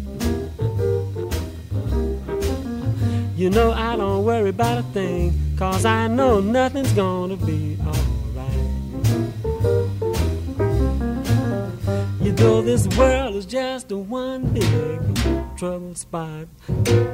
You 3.38 3.50
know 3.50 3.72
I 3.72 3.96
don't 3.96 4.26
worry 4.26 4.50
about 4.50 4.80
a 4.80 4.84
thing, 4.92 5.34
cause 5.58 5.86
I 5.86 6.08
know 6.08 6.42
nothing's 6.42 6.92
gonna 6.94 7.38
be 7.38 7.78
alright. 7.86 8.70
You 12.22 12.34
know 12.34 12.62
this 12.62 12.88
world 12.98 13.36
is 13.36 13.46
just 13.46 13.92
a 13.92 13.98
one 13.98 14.48
big 14.48 15.00
trouble 15.58 15.96
spot. 15.96 16.48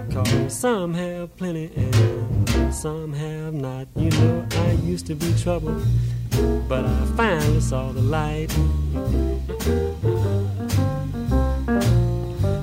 Cause 0.09 0.57
some 0.57 0.93
have 0.93 1.35
plenty 1.37 1.69
and 1.75 2.73
some 2.73 3.13
have 3.13 3.53
not. 3.53 3.87
You 3.95 4.09
know 4.09 4.47
I 4.51 4.71
used 4.83 5.05
to 5.07 5.15
be 5.15 5.31
trouble, 5.35 5.79
but 6.67 6.85
I 6.85 7.05
finally 7.15 7.61
saw 7.61 7.91
the 7.91 8.01
light. 8.01 8.51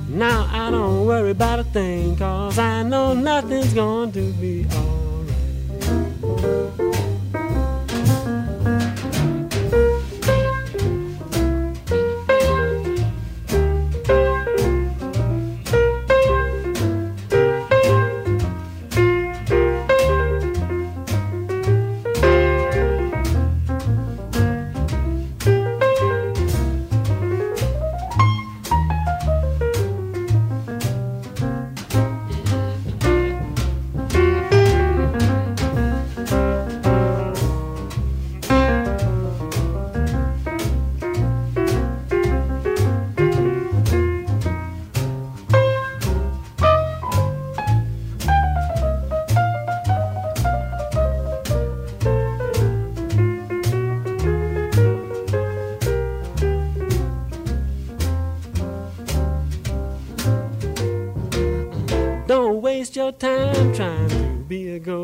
Now 0.09 0.49
I 0.51 0.71
don't 0.71 1.07
worry 1.07 1.31
about 1.31 1.61
a 1.61 1.65
thing, 1.65 2.17
cause 2.17 2.59
I 2.59 2.83
know 2.83 3.15
nothing's 3.15 3.75
going 3.75 4.13
to 4.13 4.33
be 4.35 4.67
alright. 4.75 4.93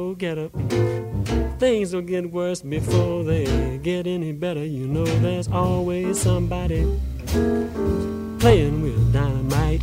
Go 0.09 0.15
getter. 0.15 0.49
Things 1.59 1.93
will 1.93 2.03
get 2.03 2.31
worse 2.31 2.63
before 2.63 3.25
they 3.25 3.79
get 3.83 4.07
any 4.07 4.33
better. 4.33 4.65
You 4.65 4.87
know, 4.87 5.05
there's 5.05 5.49
always 5.49 6.21
somebody 6.21 6.87
playing 8.39 8.83
with 8.83 9.13
dynamite. 9.13 9.83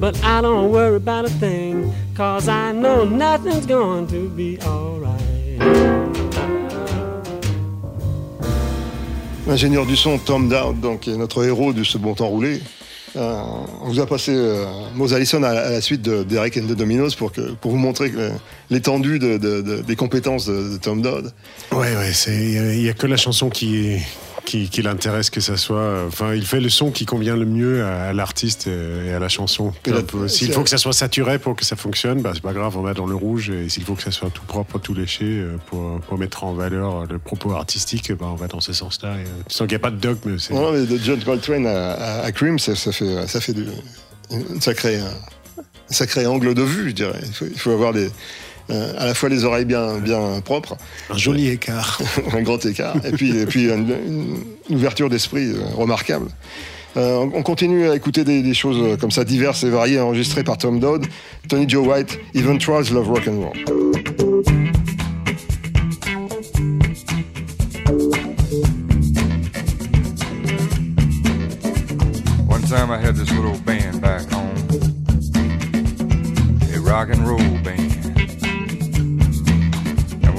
But 0.00 0.22
I 0.22 0.40
don't 0.40 0.70
worry 0.70 0.96
about 0.96 1.24
a 1.24 1.30
thing, 1.30 1.92
cause 2.14 2.48
I 2.48 2.72
know 2.72 3.04
nothing's 3.04 3.66
going 3.66 4.06
to 4.08 4.28
be 4.28 4.58
alright. 4.62 5.18
L'ingénieur 9.46 9.86
du 9.86 9.96
son 9.96 10.18
Tom 10.18 10.48
Dowd, 10.48 10.80
donc, 10.80 11.08
est 11.08 11.16
notre 11.16 11.42
héros 11.44 11.72
de 11.72 11.82
ce 11.82 11.96
bon 11.96 12.14
temps 12.14 12.28
roulé. 12.28 12.60
Euh, 13.18 13.40
on 13.82 13.88
vous 13.88 14.00
a 14.00 14.06
passé 14.06 14.32
euh, 14.32 14.64
Mose 14.94 15.12
Allison 15.12 15.42
à, 15.42 15.52
la 15.52 15.80
suite 15.80 16.02
de 16.02 16.22
Derek 16.22 16.56
and 16.56 16.66
the 16.66 16.76
Dominos 16.76 17.16
pour, 17.16 17.32
vous 17.62 17.76
montrer 17.76 18.12
l'étendue 18.70 19.18
de- 19.18 19.38
de- 19.38 19.60
de- 19.60 19.82
des 19.82 19.96
compétences 19.96 20.46
de, 20.46 20.76
Tom 20.76 21.02
Dowd. 21.02 21.32
Ouais, 21.72 21.78
ouais, 21.96 22.12
il 22.28 22.82
y 22.82 22.88
a 22.88 22.92
que 22.92 23.06
la 23.06 23.16
chanson 23.16 23.50
qui 23.50 23.96
qui, 24.48 24.68
qui 24.70 24.80
l'intéresse 24.82 25.28
que 25.30 25.40
ça 25.40 25.56
soit. 25.58 26.04
Enfin, 26.06 26.34
il 26.34 26.46
fait 26.46 26.60
le 26.60 26.70
son 26.70 26.90
qui 26.90 27.04
convient 27.04 27.36
le 27.36 27.44
mieux 27.44 27.84
à, 27.84 28.04
à 28.08 28.12
l'artiste 28.14 28.66
et 28.66 29.12
à 29.12 29.18
la 29.18 29.28
chanson. 29.28 29.72
S'il 30.28 30.52
faut 30.52 30.62
que 30.64 30.70
ça 30.70 30.78
soit 30.78 30.94
saturé 30.94 31.38
pour 31.38 31.54
que 31.54 31.64
ça 31.64 31.76
fonctionne, 31.76 32.22
bah, 32.22 32.30
c'est 32.34 32.42
pas 32.42 32.54
grave, 32.54 32.76
on 32.76 32.82
va 32.82 32.94
dans 32.94 33.06
le 33.06 33.14
rouge. 33.14 33.50
Et 33.50 33.68
s'il 33.68 33.84
faut 33.84 33.94
que 33.94 34.02
ça 34.02 34.10
soit 34.10 34.30
tout 34.30 34.44
propre, 34.46 34.78
tout 34.78 34.94
léché 34.94 35.24
euh, 35.26 35.56
pour, 35.66 36.00
pour 36.00 36.16
mettre 36.18 36.44
en 36.44 36.54
valeur 36.54 37.04
le 37.06 37.18
propos 37.18 37.52
artistique, 37.52 38.10
bah, 38.12 38.26
on 38.30 38.36
va 38.36 38.46
dans 38.48 38.60
ce 38.60 38.72
sens-là. 38.72 39.10
Euh, 39.10 39.24
Tu 39.48 39.54
sens 39.54 39.66
qu'il 39.68 39.76
n'y 39.76 39.82
a 39.82 39.86
pas 39.88 39.90
de 39.90 39.96
dogme. 40.00 40.36
Non, 40.50 40.72
mais 40.72 40.86
de 40.86 40.96
John 40.98 41.22
Coltrane 41.22 41.66
à, 41.66 41.92
à- 41.92 42.20
à 42.24 42.32
Cream, 42.32 42.58
ça, 42.58 42.74
ça 42.74 42.90
fait, 42.90 43.26
ça 43.26 43.40
fait 43.40 43.52
du, 43.52 43.64
une 44.30 44.60
sacrée, 44.62 44.98
un 44.98 45.92
sacré 45.92 46.26
angle 46.26 46.54
de 46.54 46.62
vue, 46.62 46.88
je 46.90 46.94
dirais. 46.94 47.20
Il 47.26 47.32
faut, 47.34 47.46
il 47.46 47.58
faut 47.58 47.70
avoir 47.72 47.94
euh, 47.94 48.08
à 48.70 49.06
la 49.06 49.14
fois 49.14 49.28
les 49.28 49.44
oreilles 49.44 49.64
bien, 49.64 49.98
bien 49.98 50.40
propres, 50.44 50.76
Un 51.10 51.16
joli 51.16 51.48
écart. 51.48 52.00
un 52.32 52.42
grand 52.42 52.64
écart, 52.66 52.96
et 53.04 53.12
puis, 53.12 53.36
et 53.36 53.46
puis 53.46 53.70
une, 53.70 54.34
une 54.68 54.76
ouverture 54.76 55.08
d'esprit 55.08 55.52
euh, 55.52 55.60
remarquable. 55.74 56.28
Euh, 56.96 57.16
on 57.16 57.38
on 57.38 57.42
continue 57.42 57.88
à 57.88 57.94
écouter 57.94 58.24
des, 58.24 58.42
des 58.42 58.54
choses 58.54 58.78
euh, 58.80 58.96
comme 58.96 59.10
ça 59.10 59.24
diverses 59.24 59.62
et 59.62 59.70
variées 59.70 60.00
enregistrées 60.00 60.42
par 60.42 60.58
Tom 60.58 60.80
Dowd, 60.80 61.06
Tony 61.48 61.68
Joe 61.68 61.86
White, 61.86 62.18
Even 62.34 62.58
Trolls 62.58 62.90
Love 62.92 63.08
Rock 63.08 63.28
and 63.28 63.40
Roll. 63.40 63.52
One 72.48 72.62
time 72.62 72.90
I 72.90 72.98
had 72.98 73.14
this 73.14 73.30
little 73.30 73.58
band 73.64 74.00
back 74.00 74.30
home, 74.32 74.56
a 76.74 76.80
rock 76.80 77.10
and 77.10 77.26
roll 77.26 77.38
band. 77.62 77.87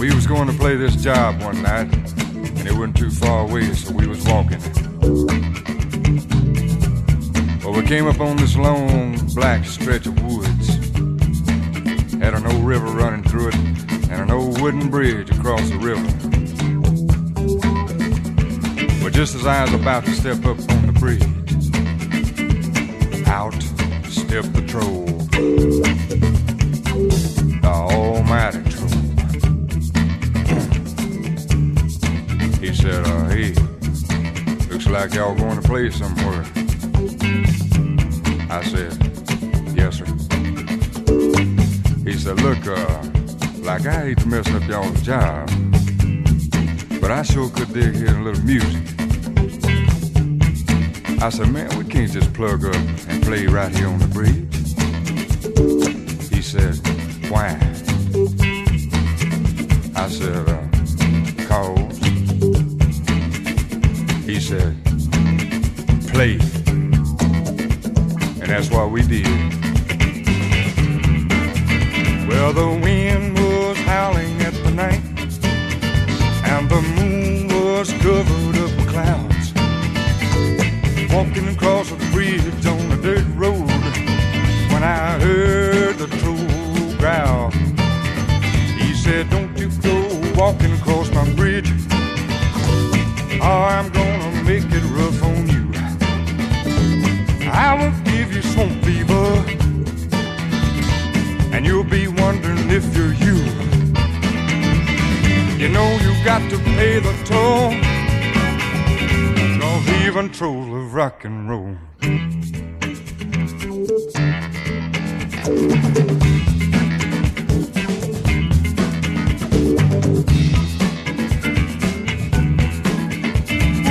We 0.10 0.16
was 0.16 0.26
going 0.26 0.48
to 0.48 0.54
play 0.54 0.76
this 0.76 0.96
job 0.96 1.40
one 1.44 1.62
night, 1.62 1.94
and 1.94 2.68
it 2.68 2.74
wasn't 2.74 2.98
too 2.98 3.12
far 3.12 3.44
away, 3.44 3.72
so 3.74 3.94
we 3.94 4.08
was 4.08 4.26
walking. 4.26 4.60
Well, 7.64 7.74
we 7.74 7.84
came 7.86 8.08
up 8.08 8.20
on 8.20 8.38
this 8.38 8.56
long 8.56 9.24
black 9.36 9.66
stretch 9.66 10.08
of 10.08 10.20
woods. 10.24 10.70
Had 12.16 12.34
an 12.34 12.48
old 12.48 12.66
river 12.66 12.88
running 12.88 13.24
through 13.24 13.50
it, 13.50 13.56
and 14.10 14.14
an 14.14 14.32
old 14.32 14.60
wooden 14.60 14.90
bridge 14.90 15.30
across 15.30 15.70
the 15.70 15.78
river. 15.78 16.02
But 19.04 19.14
just 19.14 19.36
as 19.36 19.46
I 19.46 19.66
was 19.66 19.74
about 19.76 20.06
to 20.06 20.12
step 20.14 20.40
up 20.40 20.58
on 20.72 20.88
the 20.88 20.94
bridge, 20.94 21.22
out 23.28 23.54
stepped 24.10 24.54
the 24.54 24.66
troll. 24.66 25.06
The 27.62 27.68
almighty 27.68 28.69
he 32.70 32.76
said, 32.76 33.04
uh, 33.08 33.30
hey, 33.30 33.54
looks 34.70 34.86
like 34.88 35.16
y'all 35.16 35.34
going 35.34 35.60
to 35.60 35.68
play 35.68 35.90
somewhere. 35.90 36.46
I 38.48 38.62
said, 38.64 38.94
yes, 39.76 39.98
sir. 39.98 40.06
He 42.04 42.14
said, 42.14 42.40
look, 42.42 42.60
uh, 42.68 43.02
like 43.64 43.88
I 43.88 44.02
hate 44.04 44.20
to 44.20 44.28
mess 44.28 44.48
up 44.52 44.68
y'all's 44.68 45.02
job, 45.02 45.50
but 47.02 47.10
I 47.10 47.24
sure 47.24 47.50
could 47.50 47.74
dig 47.74 47.96
here 47.96 48.16
a 48.16 48.22
little 48.22 48.44
music. 48.44 48.84
I 51.24 51.30
said, 51.30 51.50
man, 51.52 51.76
we 51.76 51.86
can't 51.86 52.12
just 52.12 52.32
plug 52.36 52.66
up 52.66 52.76
and 52.76 53.24
play 53.24 53.48
right 53.48 53.76
here 53.76 53.88
on 53.88 53.98
the 53.98 54.08
bridge. 54.10 54.46
He 56.30 56.44
said, 56.44 56.76
why? 57.32 57.58
I 59.96 60.08
said, 60.08 60.50
uh, 60.50 60.59
said, 64.50 64.76
play. 66.12 66.40
And 68.42 68.50
that's 68.50 68.72
what 68.72 68.90
we 68.90 69.04
did. 69.04 69.28
Well, 72.28 72.52
the 72.54 72.80
wind 72.82 73.39
pay 106.80 106.98
the 107.00 107.14
toll. 107.26 107.72
Cause 109.60 109.90
even 110.06 110.30
trolls 110.32 110.68
love 110.68 110.94
rock 110.94 111.26
and 111.26 111.50
roll. 111.50 111.76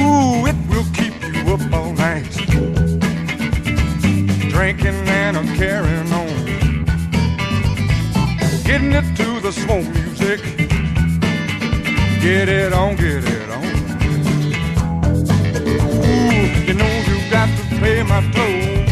Ooh, 0.01 0.47
it 0.51 0.59
will 0.71 0.89
keep 0.99 1.15
you 1.23 1.45
up 1.55 1.73
all 1.75 1.93
night. 1.93 2.33
Drinking 4.49 5.01
and 5.23 5.37
a 5.37 5.43
carrying 5.57 6.11
on. 6.23 6.45
Getting 8.65 8.93
it 8.93 9.07
to 9.17 9.41
the 9.41 9.53
slow 9.53 9.83
music. 9.83 10.68
Get 12.29 12.51
it 12.51 12.75
on, 12.75 12.95
get 12.97 13.25
it 13.25 13.49
on. 13.49 13.65
Ooh, 15.65 16.67
you 16.67 16.75
know 16.75 16.93
you 17.09 17.31
got 17.31 17.49
to 17.49 17.63
pay 17.81 18.03
my 18.03 18.21
toll. 18.33 18.85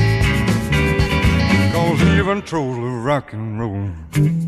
Cause 1.71 2.01
even 2.17 2.41
trolls 2.41 2.79
love 2.79 3.05
rock 3.05 3.35
and 3.35 3.61
roll. 3.61 4.46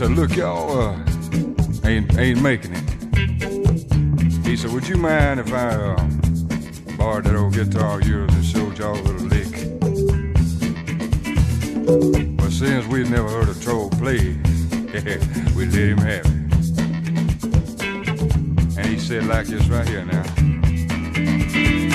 Said, 0.00 0.12
look, 0.12 0.34
y'all 0.34 0.80
uh, 0.80 0.96
ain't, 1.84 2.16
ain't 2.16 2.40
making 2.40 2.72
it. 2.74 4.46
He 4.46 4.56
said, 4.56 4.72
would 4.72 4.88
you 4.88 4.96
mind 4.96 5.40
if 5.40 5.52
I 5.52 5.68
uh, 5.68 6.08
borrowed 6.96 7.24
that 7.24 7.36
old 7.36 7.52
guitar 7.52 8.00
of 8.00 8.08
yours 8.08 8.32
and 8.32 8.42
showed 8.42 8.78
y'all 8.78 8.98
a 8.98 9.02
little 9.02 9.26
lick? 9.26 9.52
But 12.38 12.50
since 12.50 12.86
we'd 12.86 13.10
never 13.10 13.28
heard 13.28 13.50
a 13.50 13.60
troll 13.60 13.90
play, 13.90 14.20
we 15.54 15.66
let 15.66 15.74
him 15.74 15.98
have 15.98 16.24
it. 16.24 16.32
And 18.78 18.86
he 18.86 18.98
said 18.98 19.26
like 19.26 19.48
this 19.48 19.68
right 19.68 19.86
here 19.86 20.06
now. 20.06 21.89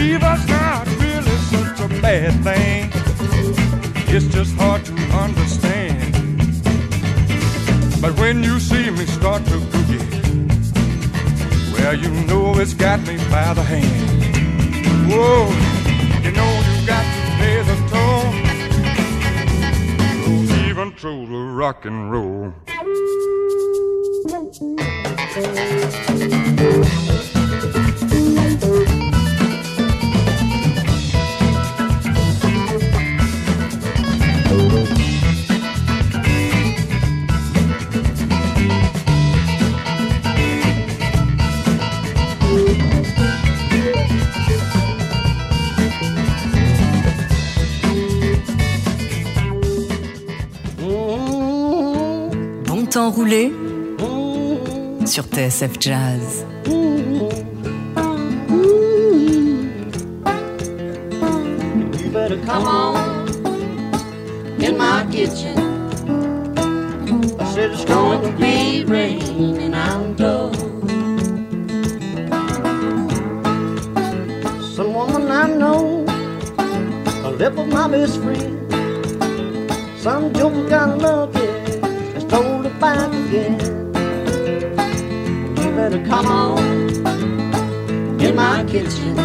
Fever's 0.00 0.48
not 0.48 0.86
really 0.98 1.36
such 1.52 1.78
a 1.80 1.88
bad 2.00 2.32
thing. 2.42 2.90
It's 4.14 4.28
just 4.34 4.54
hard 4.56 4.82
to 4.86 4.94
understand. 5.24 6.14
But 8.00 8.18
when 8.18 8.42
you 8.42 8.58
see 8.60 8.88
me 8.88 9.04
start 9.04 9.44
to 9.50 9.58
boogie, 9.72 10.06
well, 11.74 11.94
you 11.94 12.10
know 12.28 12.58
it's 12.58 12.72
got 12.72 13.00
me 13.00 13.18
by 13.34 13.52
the 13.52 13.62
hand. 13.72 15.12
Whoa, 15.12 15.40
you 16.24 16.32
know 16.38 16.50
you 16.68 16.76
got 16.86 17.04
to 17.14 17.20
pay 17.40 17.56
the 17.70 17.76
toll. 17.92 18.24
Oh, 20.28 20.68
even 20.68 20.88
through 20.92 21.26
the 21.26 21.42
rock 21.60 21.84
and 21.84 22.10
roll. 22.10 22.54
Roulé 53.08 53.52
sur 55.06 55.24
TSF 55.24 55.78
Jazz. 55.80 56.44
In 64.60 64.76
my 64.76 65.06
kitchen. 65.10 65.56
I 67.40 67.54
said 67.54 67.70
it's 67.70 67.84
going 67.86 68.20
to 68.22 68.30
be 68.38 68.84
raining. 68.84 69.70
Some 74.74 74.94
woman 74.94 75.30
I 75.30 75.46
know, 75.48 76.04
a 77.24 77.30
lip 77.30 77.58
my 77.68 77.88
best 77.88 78.20
friend. 78.22 78.58
Some 79.98 80.32
got 80.68 80.98
lucky, 80.98 81.39
again. 83.30 83.60
You 85.56 85.70
better 85.76 86.04
come 86.04 86.26
on 86.26 86.58
in 88.20 88.34
my 88.34 88.64
kitchen. 88.64 89.16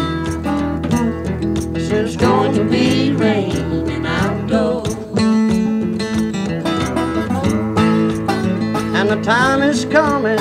It's 1.74 2.16
going 2.16 2.54
to 2.54 2.64
be 2.64 3.12
raining 3.12 4.06
outdoors. 4.06 4.94
And 8.94 9.08
the 9.10 9.20
time 9.24 9.62
is 9.62 9.84
coming, 9.86 10.38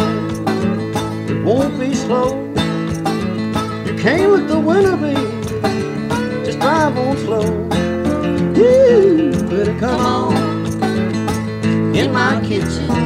it 1.28 1.44
won't 1.44 1.80
be 1.80 1.96
slow. 1.96 2.46
You 3.86 3.98
came 3.98 4.30
with 4.30 4.48
the 4.48 4.60
winter 4.60 4.96
just 6.46 6.60
drive 6.60 6.96
on 6.98 7.18
slow. 7.18 7.46
You 8.54 9.32
better 9.50 9.80
come 9.80 10.06
on 10.06 11.96
in 11.96 12.12
my 12.14 12.40
kitchen. 12.46 13.05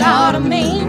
out 0.00 0.34
of 0.34 0.44
me. 0.44 0.85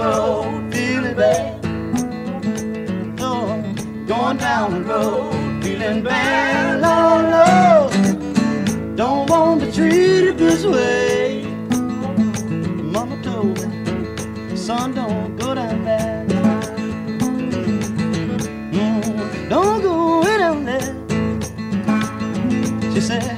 Road, 0.00 0.72
feeling 0.72 1.14
bad. 1.14 1.64
Oh, 3.20 3.62
going 4.06 4.38
down 4.38 4.66
the 4.74 4.80
road, 4.92 5.62
feeling 5.62 6.02
bad. 6.02 6.80
Lord, 6.86 7.24
Lord, 7.36 8.96
don't 8.96 9.28
want 9.30 9.60
to 9.60 9.66
be 9.66 9.72
treated 9.72 10.38
this 10.38 10.64
way. 10.64 11.44
Mama 12.94 13.16
told 13.22 13.56
me, 13.68 14.56
son, 14.56 14.94
don't 14.94 15.36
go 15.36 15.54
down 15.54 15.84
there. 15.84 16.26
Don't 19.54 19.82
go 19.82 20.20
way 20.22 20.36
down 20.38 20.64
there. 20.64 20.94
She 22.92 23.00
said, 23.00 23.36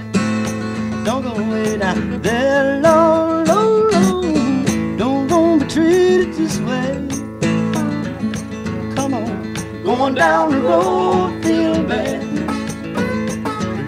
don't 1.07 1.23
go 1.23 1.33
way 1.51 1.79
down 1.79 2.21
there, 2.21 2.81
Lord, 2.85 3.12
going 10.03 10.15
down 10.17 10.51
the 10.51 10.61
road, 10.61 11.45
feeling 11.45 11.87
bad. 11.87 12.21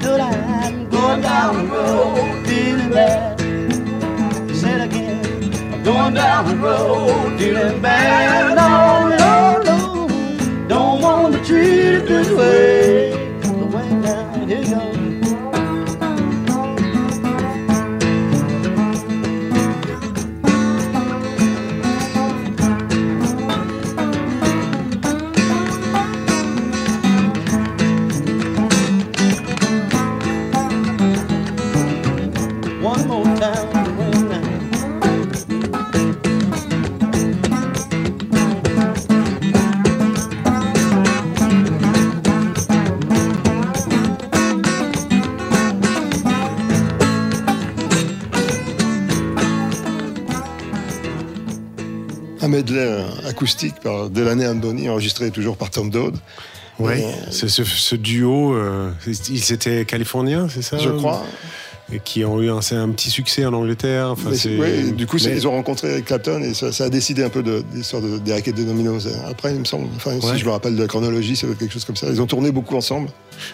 Good, 0.00 0.20
I'm 0.20 0.88
going 0.88 1.20
down 1.22 1.56
the 1.56 1.72
road, 1.72 2.46
feeling 2.46 2.90
bad. 2.90 3.40
Say 4.54 4.74
it 4.74 4.82
again, 4.82 5.82
going 5.82 6.14
down 6.14 6.46
the 6.46 6.56
road, 6.56 7.36
feeling 7.36 7.82
bad. 7.82 8.54
No, 8.54 9.08
no, 9.08 9.62
no, 9.64 10.68
don't 10.68 11.02
want 11.02 11.32
to 11.32 11.40
be 11.40 11.44
treated 11.44 12.06
this 12.06 12.30
way. 12.30 13.03
Medley 52.64 53.04
acoustique 53.28 53.76
par 53.80 54.10
Delaney 54.10 54.46
and 54.46 54.56
Bonnie, 54.56 54.88
enregistré 54.88 55.30
toujours 55.30 55.56
par 55.56 55.70
Tom 55.70 55.90
Dowd. 55.90 56.16
Oui, 56.78 56.94
euh, 57.04 57.30
ce, 57.30 57.46
ce 57.46 57.94
duo, 57.94 58.54
euh, 58.54 58.90
ils 59.06 59.52
étaient 59.52 59.84
californiens, 59.84 60.48
c'est 60.48 60.62
ça 60.62 60.76
Je 60.78 60.90
crois. 60.90 61.22
Et 61.92 62.00
qui 62.02 62.24
ont 62.24 62.40
eu 62.40 62.50
un, 62.50 62.60
petit 62.60 63.10
succès 63.10 63.44
en 63.44 63.52
Angleterre. 63.52 64.08
Enfin, 64.12 64.30
Mais 64.30 64.36
c'est- 64.36 64.56
ouais, 64.56 64.90
du 64.92 65.06
coup, 65.06 65.18
mais- 65.22 65.32
ils 65.36 65.46
ont 65.46 65.50
rencontré 65.50 65.90
Eric 65.92 66.06
Clapton 66.06 66.40
et 66.42 66.54
ça, 66.54 66.72
ça 66.72 66.84
a 66.84 66.88
décidé 66.88 67.22
un 67.22 67.28
peu 67.28 67.42
de 67.42 67.58
de 67.58 67.64
l'histoire 67.76 68.00
de- 68.00 68.18
d'Eric 68.18 68.48
et 68.48 68.52
de 68.52 68.64
Domino. 68.64 68.96
Après, 69.28 69.52
il 69.52 69.60
me 69.60 69.64
semble, 69.66 69.88
enfin, 69.96 70.14
Ouais. 70.16 70.32
si 70.34 70.38
je 70.38 70.46
me 70.46 70.50
rappelle 70.50 70.76
de 70.76 70.80
la 70.80 70.88
chronologie, 70.88 71.36
ça 71.36 71.46
doit 71.46 71.52
être 71.52 71.60
quelque 71.60 71.72
chose 71.74 71.84
comme 71.84 71.96
ça. 71.96 72.06
Ils 72.08 72.22
ont 72.22 72.26
tourné 72.26 72.50
beaucoup 72.52 72.74
ensemble. 72.74 73.10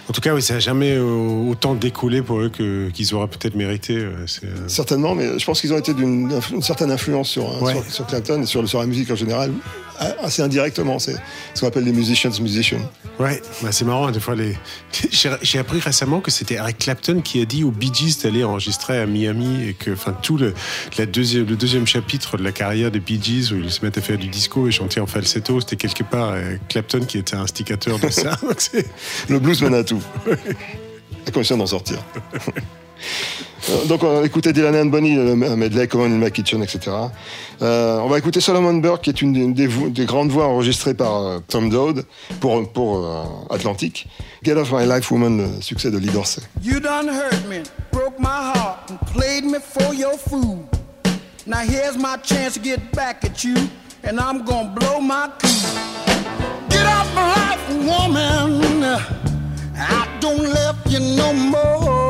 En 0.09 0.13
tout 0.13 0.21
cas, 0.21 0.33
oui, 0.35 0.43
ça 0.43 0.55
n'a 0.55 0.61
jamais 0.61 0.93
euh, 0.93 1.51
autant 1.51 1.75
décollé 1.75 2.23
pour 2.23 2.39
eux 2.41 2.51
qu'ils 2.51 3.15
auraient 3.15 3.27
peut-être 3.29 3.57
mérité. 3.57 3.97
euh, 3.97 4.11
euh, 4.45 4.47
Certainement, 4.69 5.15
mais 5.17 5.39
je 5.39 5.45
pense 5.45 5.61
qu'ils 5.61 5.73
ont 5.73 5.79
été 5.79 5.93
d'une 5.93 6.31
certaine 6.63 6.93
influence 6.93 7.31
sur, 7.31 7.49
hein, 7.51 7.59
Ouais. 7.63 7.73
sur, 7.73 7.85
sur 7.91 8.07
Clapton 8.07 8.43
et 8.43 8.47
sur, 8.47 8.67
sur 8.69 8.79
la 8.79 8.87
musique 8.87 9.11
en 9.11 9.17
général, 9.17 9.51
assez 10.23 10.43
indirectement. 10.43 10.99
C'est 10.99 11.17
ce 11.55 11.61
qu'on 11.61 11.69
appelle 11.69 11.85
les 11.85 11.93
musicians 11.93 12.31
musicians. 12.41 12.81
Ouais, 13.19 13.43
bah 13.63 13.71
c'est 13.73 13.85
marrant, 13.85 14.11
des 14.11 14.21
fois, 14.21 14.35
les... 14.35 14.57
j'ai 15.43 15.59
appris 15.59 15.79
récemment 15.79 16.21
que 16.21 16.31
c'était 16.31 16.55
Eric 16.55 16.79
Clapton 16.79 17.21
qui 17.21 17.41
a 17.41 17.45
dit 17.45 17.65
aux 17.65 17.71
Bee 17.71 17.93
Gees 17.93 18.23
d'aller 18.23 18.45
enregistrer 18.45 18.99
à 18.99 19.07
Miami 19.07 19.69
et 19.69 19.75
que 19.75 19.91
enfin, 19.91 20.13
tout 20.23 20.37
le, 20.39 20.55
la 20.97 21.07
deuxième, 21.07 21.47
le 21.47 21.57
deuxième 21.57 21.87
chapitre 21.87 22.37
de 22.37 22.43
la 22.43 22.53
carrière 22.53 22.91
des 22.91 23.01
Bee 23.01 23.21
Gees 23.23 23.53
où 23.53 23.57
ils 23.57 23.71
se 23.71 23.85
mettent 23.85 23.99
à 23.99 24.01
faire 24.01 24.19
du 24.19 24.29
disco 24.29 24.67
et 24.69 24.71
chanter 24.71 25.01
en 25.01 25.07
falsetto, 25.07 25.61
c'était 25.61 25.77
quelque 25.77 26.03
part 26.03 26.31
euh, 26.31 26.57
Clapton 26.69 27.01
qui 27.01 27.19
était 27.19 27.37
instigateur 27.37 27.99
de 27.99 28.09
ça. 28.09 28.39
Le 29.29 29.39
blues 29.39 29.61
mène 29.63 29.75
à 29.75 29.85
tout. 29.85 30.03
à 31.27 31.31
condition 31.31 31.57
d'en 31.57 31.67
sortir. 31.67 31.99
Euh, 33.69 33.85
Donc 33.87 34.03
on 34.03 34.21
va 34.21 34.27
écouter 34.27 34.53
Dylan 34.53 34.75
and 34.75 34.87
Bonnie, 34.87 35.15
le 35.15 35.33
un 35.33 35.57
medley 35.57 35.87
Common 35.87 36.07
in 36.07 36.19
My 36.19 36.31
Kitchen, 36.31 36.63
etc. 36.63 36.91
Euh, 37.63 37.99
on 37.99 38.09
va 38.09 38.19
écouter 38.19 38.41
Solomon 38.41 38.75
Burke, 38.75 39.03
qui 39.03 39.11
est 39.11 39.23
une 39.23 39.53
des, 39.53 40.05
grandes 40.07 40.31
voix 40.31 40.47
enregistrées 40.47 40.95
par 40.95 41.21
euh, 41.21 41.39
Tom 41.47 41.69
Dowd 41.69 42.05
pour, 42.41 42.73
pour 42.73 43.07
euh, 43.07 43.55
Atlantic. 43.55 44.07
Get 44.43 44.57
Off 44.57 44.73
My 44.73 44.87
Life 44.87 45.11
Woman, 45.11 45.57
le 45.57 45.63
succès 45.63 45.91
de 45.91 45.99
Lee 45.99 46.09
Dorsey. 46.09 46.43
You 46.63 46.81
done 46.81 47.09
hurt 47.09 47.47
me, 47.49 47.63
broke 47.93 48.19
my 48.19 48.29
heart, 48.29 48.91
and 48.91 48.99
played 49.13 49.45
me 49.45 49.59
for 49.61 49.95
your 49.95 50.17
food. 50.17 50.65
Now 51.47 51.59
here's 51.59 51.99
my 51.99 52.17
chance 52.23 52.55
to 52.55 52.61
get 52.61 52.93
back 52.93 53.25
at 53.25 53.45
you, 53.45 53.57
and 54.05 54.19
I'm 54.19 54.45
gonna 54.45 54.75
blow 54.75 55.01
my 55.01 55.31
cool. 55.43 55.51
Get 56.71 56.87
off 56.87 57.15
my 57.15 57.27
life, 57.35 57.69
woman. 57.69 58.85
I 59.77 60.19
don't 60.21 60.45
love 60.45 60.77
you 60.89 61.01
no 61.01 61.33
more. 61.35 62.10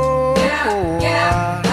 Yeah. 0.63 1.70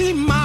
she 0.00 0.14
my 0.14 0.39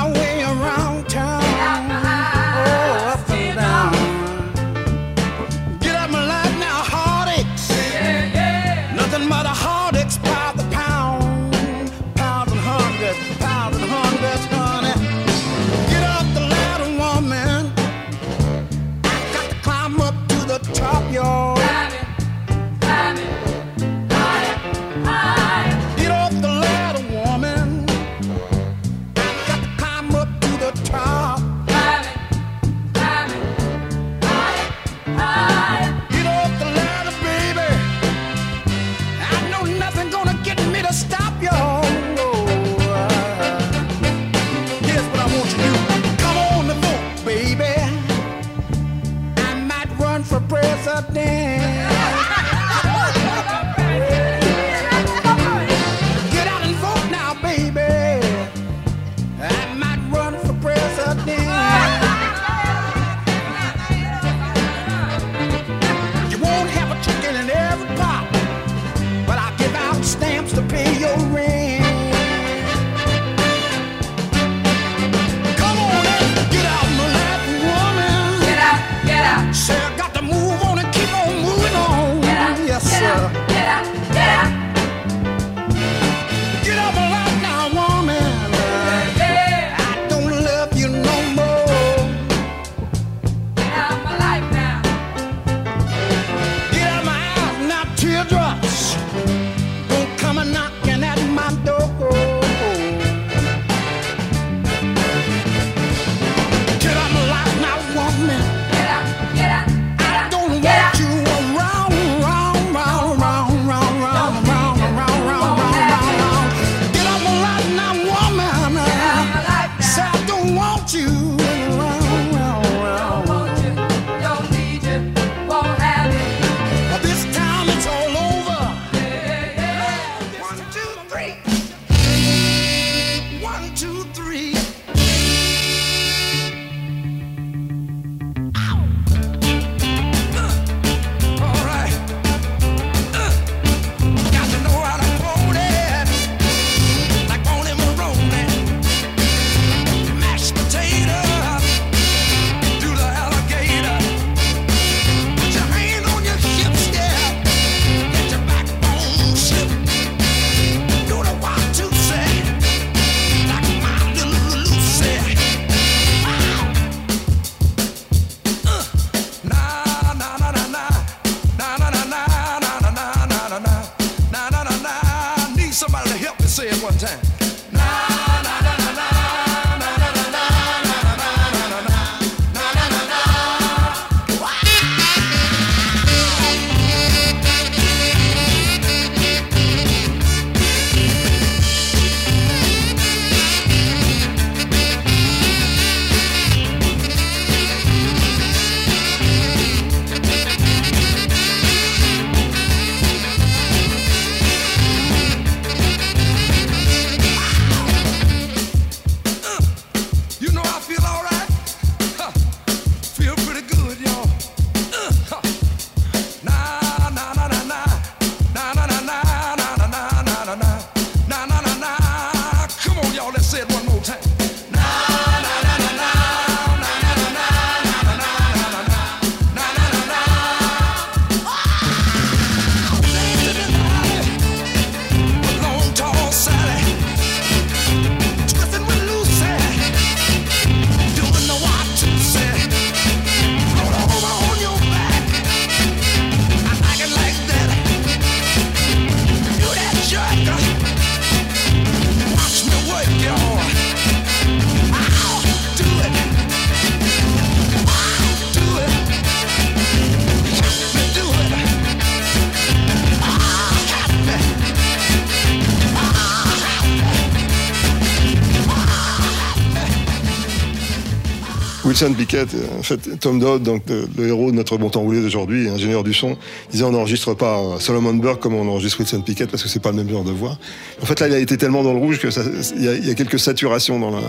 Tom 273.20 273.40
Dodd, 273.40 273.64
donc 273.64 273.84
le, 273.90 274.28
héros 274.28 274.52
de 274.52 274.56
notre 274.56 274.78
bon 274.78 274.90
temps 274.90 275.02
roulé 275.02 275.22
d'aujourd'hui, 275.22 275.70
ingénieur 275.70 276.04
du 276.04 276.14
son, 276.14 276.38
disait 276.72 276.84
on 276.84 276.92
n'enregistre 276.92 277.34
pas 277.34 277.60
euh, 277.60 277.80
Solomon 277.80 278.14
Burke 278.14 278.42
comme 278.42 278.56
on 278.56 278.68
enregistre 278.68 279.00
Wilson 279.00 279.22
Pickett 279.22 279.50
parce 279.50 279.64
que 279.64 279.70
c'est 279.70 279.82
pas 279.82 279.92
le 279.92 279.98
même 279.98 280.10
genre 280.10 280.24
de 280.24 280.32
voix. 280.32 280.58
En 281.02 281.06
fait, 281.06 281.20
là, 281.20 281.28
il 281.28 281.34
a 281.34 281.40
été 281.40 281.58
tellement 281.58 281.84
dans 281.84 281.94
le 281.94 282.00
rouge 282.00 282.20
que 282.20 282.28
il 282.76 283.08
y, 283.08 283.10
a- 283.10 283.14
quelques 283.14 283.40
saturations 283.40 284.00
dans 284.00 284.12
la. 284.12 284.20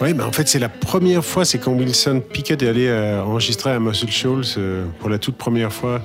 Oui, 0.00 0.14
mais 0.14 0.22
en 0.22 0.32
fait, 0.32 0.48
c'est 0.48 0.58
la 0.58 0.68
première 0.68 1.24
fois, 1.24 1.44
c'est 1.44 1.58
quand 1.58 1.72
Wilson 1.72 2.22
Pickett 2.32 2.62
est 2.62 2.68
allé 2.68 2.86
euh, 2.86 3.22
enregistrer 3.22 3.70
à 3.70 3.78
Muscle 3.78 4.10
Shoals 4.10 4.44
euh, 4.56 4.84
pour 4.98 5.10
la 5.10 5.18
toute 5.18 5.36
première 5.36 5.72
fois 5.72 6.00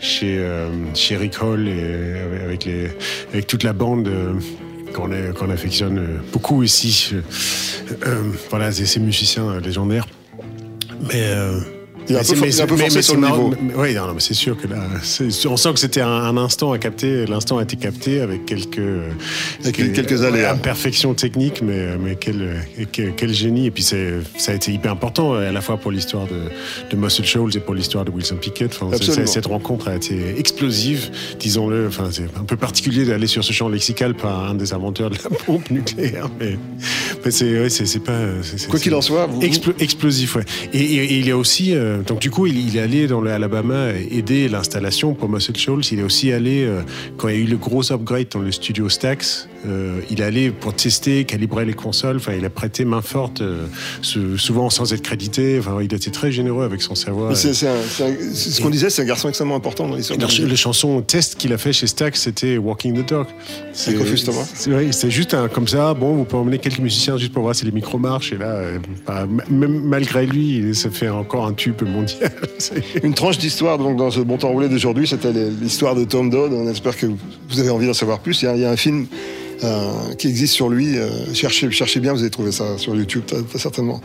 chez, 0.00 0.44
chez 0.94 1.16
Rick 1.16 1.42
Hall 1.42 1.68
et 1.68 2.42
avec, 2.44 2.64
les, 2.64 2.90
avec 3.32 3.46
toute 3.46 3.62
la 3.62 3.72
bande. 3.72 4.10
qu'on 4.94 5.50
affectionne 5.50 6.20
beaucoup 6.32 6.62
ici. 6.62 7.12
Euh, 8.06 8.22
voilà, 8.50 8.72
ces 8.72 9.00
musiciens 9.00 9.60
légendaires. 9.60 10.06
Mais. 11.00 11.22
euh, 11.34 11.60
Il 12.08 12.16
a 12.16 12.20
un 12.20 12.22
peu 12.22 12.34
mais 12.40 12.60
a 12.60 12.64
un 12.64 12.66
peu 12.66 12.76
c'est- 12.76 12.82
forcé 12.82 12.96
mais 12.96 13.02
sur 13.02 13.02
c'est 13.02 13.14
le 13.14 13.20
marrant- 13.20 13.36
niveau. 13.50 13.54
mais- 13.62 13.74
Oui, 13.76 13.94
non, 13.94 14.06
non, 14.06 14.14
mais 14.14 14.20
c'est 14.20 14.34
sûr 14.34 14.56
que 14.56 14.66
là, 14.68 14.76
on 15.48 15.56
sent 15.56 15.72
que 15.72 15.80
c'était 15.80 16.00
un, 16.00 16.08
un 16.08 16.36
instant 16.36 16.72
à 16.72 16.78
capter. 16.78 17.26
L'instant 17.26 17.58
a 17.58 17.62
été 17.64 17.76
capté 17.76 18.20
avec 18.20 18.44
quelques, 18.46 18.78
euh, 18.78 19.10
Avec 19.64 19.76
quelques 19.92 20.22
aléas. 20.22 20.52
imperfections 20.52 21.14
techniques, 21.14 21.62
mais, 21.62 21.96
mais 21.98 22.14
quel, 22.16 22.42
euh, 22.42 22.84
quel, 22.92 23.12
quel 23.16 23.32
génie. 23.34 23.66
Et 23.66 23.70
puis 23.70 23.82
c'est, 23.82 24.14
ça 24.38 24.52
a 24.52 24.54
été 24.54 24.72
hyper 24.72 24.92
important 24.92 25.34
euh, 25.34 25.48
à 25.48 25.52
la 25.52 25.60
fois 25.60 25.76
pour 25.78 25.90
l'histoire 25.90 26.26
de, 26.26 26.42
de 26.90 26.96
Muscle 27.00 27.24
Shoals 27.24 27.56
et 27.56 27.60
pour 27.60 27.74
l'histoire 27.74 28.04
de 28.04 28.10
Wilson 28.10 28.36
Pickett. 28.36 28.78
Enfin, 28.80 28.96
cette 29.26 29.46
rencontre 29.46 29.88
a 29.88 29.96
été 29.96 30.38
explosive, 30.38 31.10
disons-le. 31.40 31.86
Enfin, 31.88 32.08
c'est 32.12 32.24
un 32.38 32.44
peu 32.44 32.56
particulier 32.56 33.04
d'aller 33.04 33.26
sur 33.26 33.42
ce 33.44 33.52
champ 33.52 33.68
lexical 33.68 34.14
par 34.14 34.50
un 34.50 34.54
des 34.54 34.72
inventeurs 34.72 35.10
de 35.10 35.16
la 35.16 35.30
pompe 35.46 35.70
nucléaire, 35.70 36.28
mais, 36.40 36.56
mais 37.24 37.30
c'est, 37.30 37.60
ouais, 37.60 37.68
pas. 38.04 38.20
Quoi 38.70 38.78
qu'il 38.78 38.94
en 38.94 39.00
soit, 39.02 39.26
vous- 39.26 39.40
Explo- 39.42 39.74
explosif, 39.80 40.36
ouais. 40.36 40.44
Et, 40.72 40.78
et- 40.80 41.04
et 41.04 41.18
il 41.18 41.28
est 41.28 41.32
aussi, 41.32 41.74
euh, 41.74 41.95
donc 42.02 42.20
du 42.20 42.30
coup, 42.30 42.46
il, 42.46 42.58
il 42.58 42.76
est 42.76 42.80
allé 42.80 43.06
dans 43.06 43.20
l'Alabama 43.20 43.90
aider 44.10 44.48
l'installation 44.48 45.14
pour 45.14 45.28
Muscle 45.28 45.56
Shoals. 45.56 45.82
Il 45.92 46.00
est 46.00 46.02
aussi 46.02 46.32
allé, 46.32 46.64
euh, 46.64 46.82
quand 47.16 47.28
il 47.28 47.34
y 47.34 47.38
a 47.38 47.40
eu 47.40 47.46
le 47.46 47.56
gros 47.56 47.92
upgrade 47.92 48.28
dans 48.32 48.40
le 48.40 48.52
studio 48.52 48.88
Stax, 48.88 49.48
euh, 49.66 50.00
il 50.10 50.20
est 50.20 50.24
allé 50.24 50.50
pour 50.50 50.74
tester, 50.74 51.24
calibrer 51.24 51.64
les 51.64 51.74
consoles. 51.74 52.16
Enfin, 52.16 52.32
il 52.36 52.44
a 52.44 52.50
prêté 52.50 52.84
main 52.84 53.02
forte, 53.02 53.40
euh, 53.40 53.66
souvent 54.02 54.70
sans 54.70 54.92
être 54.92 55.02
crédité. 55.02 55.58
Enfin, 55.58 55.78
il 55.80 55.92
était 55.92 56.10
très 56.10 56.30
généreux 56.30 56.64
avec 56.64 56.82
son 56.82 56.94
savoir. 56.94 57.36
C'est 57.36 57.54
ce 57.54 58.60
qu'on 58.60 58.70
disait, 58.70 58.90
c'est 58.90 59.02
un 59.02 59.06
garçon 59.06 59.28
extrêmement 59.28 59.56
important 59.56 59.88
dans 59.88 59.96
l'histoire. 59.96 60.18
Les, 60.18 60.56
chansons 60.56 61.02
test 61.02 61.34
qu'il 61.36 61.52
a 61.52 61.58
fait 61.58 61.72
chez 61.72 61.86
Stax, 61.86 62.22
c'était 62.22 62.56
Walking 62.56 62.94
the 62.94 63.08
Dog. 63.08 63.26
C'est 63.72 63.96
c'est- 64.92 65.10
juste 65.10 65.34
un, 65.34 65.48
comme 65.48 65.68
ça. 65.68 65.94
Bon, 65.94 66.14
vous 66.14 66.24
pouvez 66.24 66.42
emmener 66.42 66.58
quelques 66.58 66.78
musiciens 66.78 67.16
juste 67.16 67.32
pour 67.32 67.42
voir 67.42 67.54
si 67.54 67.64
les 67.64 67.72
micros 67.72 67.98
marchent. 67.98 68.32
Et 68.32 68.38
là, 68.38 68.46
euh, 68.46 68.78
bah, 69.06 69.26
même 69.50 69.80
malgré 69.84 70.26
lui, 70.26 70.74
se 70.74 70.88
fait 70.88 71.08
encore 71.08 71.46
un 71.46 71.52
tube 71.52 71.82
mondial. 71.82 72.32
Une 73.02 73.14
tranche 73.14 73.38
d'histoire 73.38 73.78
donc 73.78 73.96
dans 73.96 74.10
ce 74.10 74.20
bon 74.20 74.38
temps 74.38 74.50
roulé 74.50 74.68
d'aujourd'hui, 74.68 75.06
c'était 75.06 75.32
l'histoire 75.32 75.94
de 75.94 76.04
Tom 76.04 76.30
Dodd. 76.30 76.52
On 76.52 76.68
espère 76.68 76.96
que 76.96 77.06
vous 77.06 77.60
avez 77.60 77.70
envie 77.70 77.86
d'en 77.86 77.94
savoir 77.94 78.20
plus. 78.20 78.42
Il 78.42 78.46
y 78.46 78.48
a, 78.48 78.56
il 78.56 78.62
y 78.62 78.64
a 78.64 78.70
un 78.70 78.76
film 78.76 79.06
euh, 79.64 80.14
qui 80.18 80.28
existe 80.28 80.54
sur 80.54 80.68
lui. 80.68 80.96
euh, 80.98 81.32
cherchez, 81.34 81.70
cherchez 81.70 82.00
bien, 82.00 82.12
vous 82.12 82.20
allez 82.20 82.30
trouver 82.30 82.52
ça 82.52 82.78
sur 82.78 82.94
YouTube 82.94 83.24
certainement. 83.56 84.00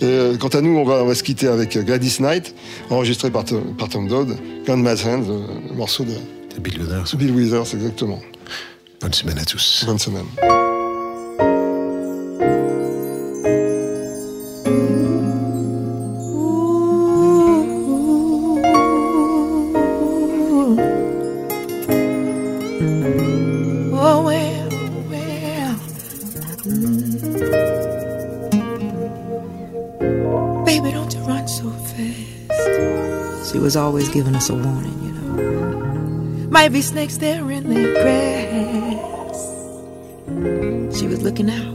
Et, 0.00 0.04
euh, 0.04 0.36
quant 0.36 0.48
à 0.48 0.60
nous, 0.60 0.76
on 0.76 0.84
va, 0.84 1.02
on 1.02 1.06
va 1.06 1.14
se 1.14 1.22
quitter 1.22 1.46
avec 1.48 1.76
Gladys 1.78 2.16
Knight, 2.20 2.54
enregistré 2.90 3.30
par, 3.30 3.44
Tom- 3.44 3.74
par 3.78 3.88
Tom 3.88 4.08
Dodd, 4.08 4.36
Grandma's 4.66 5.04
Hand, 5.04 5.26
le, 5.28 5.68
le 5.70 5.74
morceau 5.74 6.04
de 6.04 6.12
C'est 6.52 6.62
Bill 6.62 6.80
Withers. 6.80 7.16
Bill 7.16 7.30
Withers, 7.32 7.74
exactement. 7.74 8.20
Bonne 9.00 9.12
semaine 9.12 9.38
à 9.38 9.44
tous. 9.44 9.84
Bonne 9.86 9.98
semaine. 9.98 10.24
Always 33.76 34.08
giving 34.08 34.36
us 34.36 34.50
a 34.50 34.54
warning, 34.54 35.02
you 35.02 35.12
know. 35.12 36.48
Might 36.48 36.68
be 36.68 36.80
snakes 36.80 37.16
there 37.16 37.50
in 37.50 37.68
the 37.68 37.92
grass. 37.92 39.40
She 40.96 41.08
was 41.08 41.22
looking 41.22 41.50
out. 41.50 41.73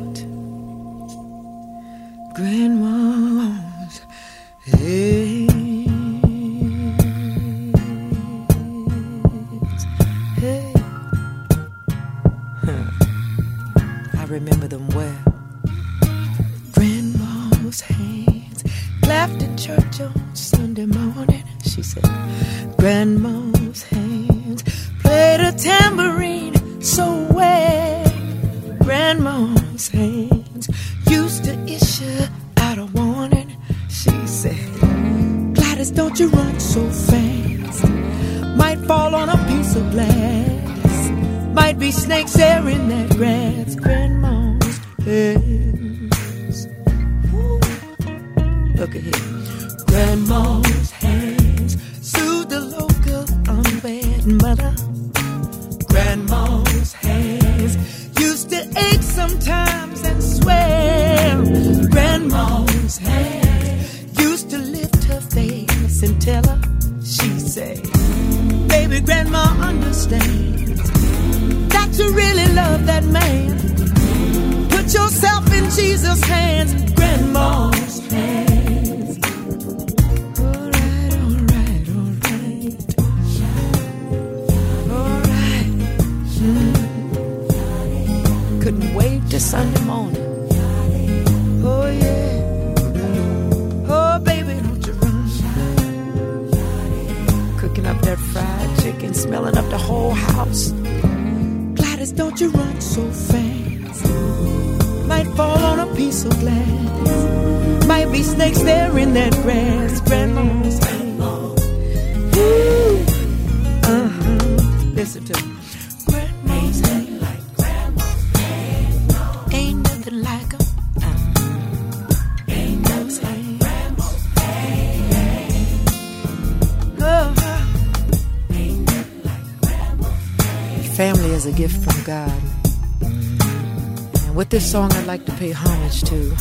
With 134.50 134.62
this 134.62 134.72
song, 134.72 134.91
I'd 134.93 135.06
like 135.06 135.26
to 135.26 135.32
pay 135.34 135.52
homage 135.52 136.02
to 136.06 136.32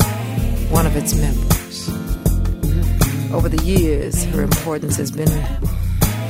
one 0.70 0.86
of 0.86 0.96
its 0.96 1.14
members. 1.14 1.88
Over 3.30 3.50
the 3.50 3.62
years, 3.62 4.24
her 4.26 4.42
importance 4.42 4.96
has 4.96 5.10
been 5.10 5.28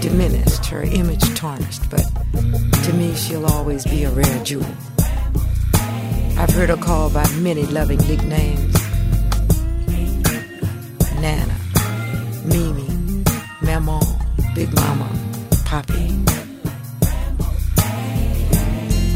diminished, 0.00 0.66
her 0.66 0.82
image 0.82 1.22
tarnished, 1.36 1.88
but 1.88 2.02
to 2.82 2.92
me, 2.94 3.14
she'll 3.14 3.46
always 3.46 3.84
be 3.84 4.02
a 4.02 4.10
rare 4.10 4.44
jewel. 4.44 4.66
I've 6.36 6.50
heard 6.50 6.68
her 6.68 6.76
called 6.76 7.14
by 7.14 7.30
many 7.34 7.64
loving 7.66 7.98
nicknames 8.08 8.74
Nana, 11.20 11.56
Mimi, 12.44 13.22
Maman, 13.62 14.02
Big 14.54 14.74
Mama, 14.74 15.08
Poppy. 15.64 16.18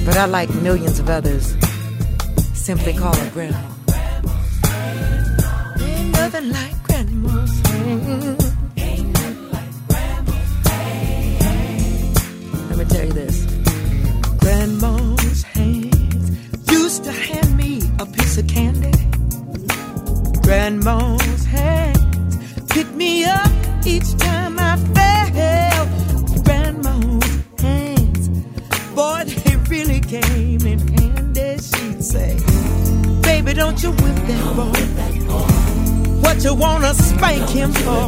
But 0.05 0.17
I, 0.17 0.27
like 0.27 0.53
millions 0.55 1.01
of 1.01 1.09
others, 1.09 1.57
simply 2.63 2.93
call 2.93 3.13
her 3.13 3.31
Grandma. 3.31 3.59
Ain't 5.81 6.13
nothing 6.13 6.53
like. 6.53 6.83
Let 12.69 12.79
me 12.79 12.85
tell 12.85 13.05
you 13.07 13.13
this. 13.13 13.47
Grandma's 14.39 15.43
hands 15.43 16.71
used 16.71 17.03
to 17.03 17.11
hand 17.11 17.57
me 17.57 17.83
a 17.99 18.07
piece 18.07 18.39
of 18.39 18.47
candy. 18.47 18.93
Grandma's 20.43 21.45
hands 21.45 22.63
picked 22.69 22.95
me 22.95 23.25
up 23.25 23.51
each 23.85 24.17
time 24.19 24.57
I 24.61 24.77
fell. 24.77 25.12
Don't 33.63 33.81
you 33.81 33.91
whip 33.91 34.17
that 34.27 34.45
boy. 34.57 34.81
What 36.23 36.43
you 36.43 36.53
wanna 36.53 36.93
spank 36.95 37.49
him 37.49 37.73
for? 37.85 38.07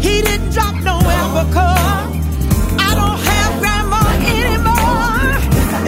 He 0.00 0.22
didn't 0.22 0.50
drop 0.50 0.76
no 0.84 1.00
alcohol. 1.20 2.02
I 2.88 2.90
don't 3.00 3.20
have 3.30 3.52
grandma 3.62 4.02
anymore. 4.36 5.18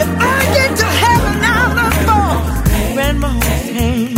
If 0.03 0.09
I 0.33 0.39
get 0.57 0.71
to 0.81 0.87
heaven, 1.03 1.37
I'll 1.55 1.91
for 2.07 2.93
grandma's 2.93 3.69
hand. 3.77 4.14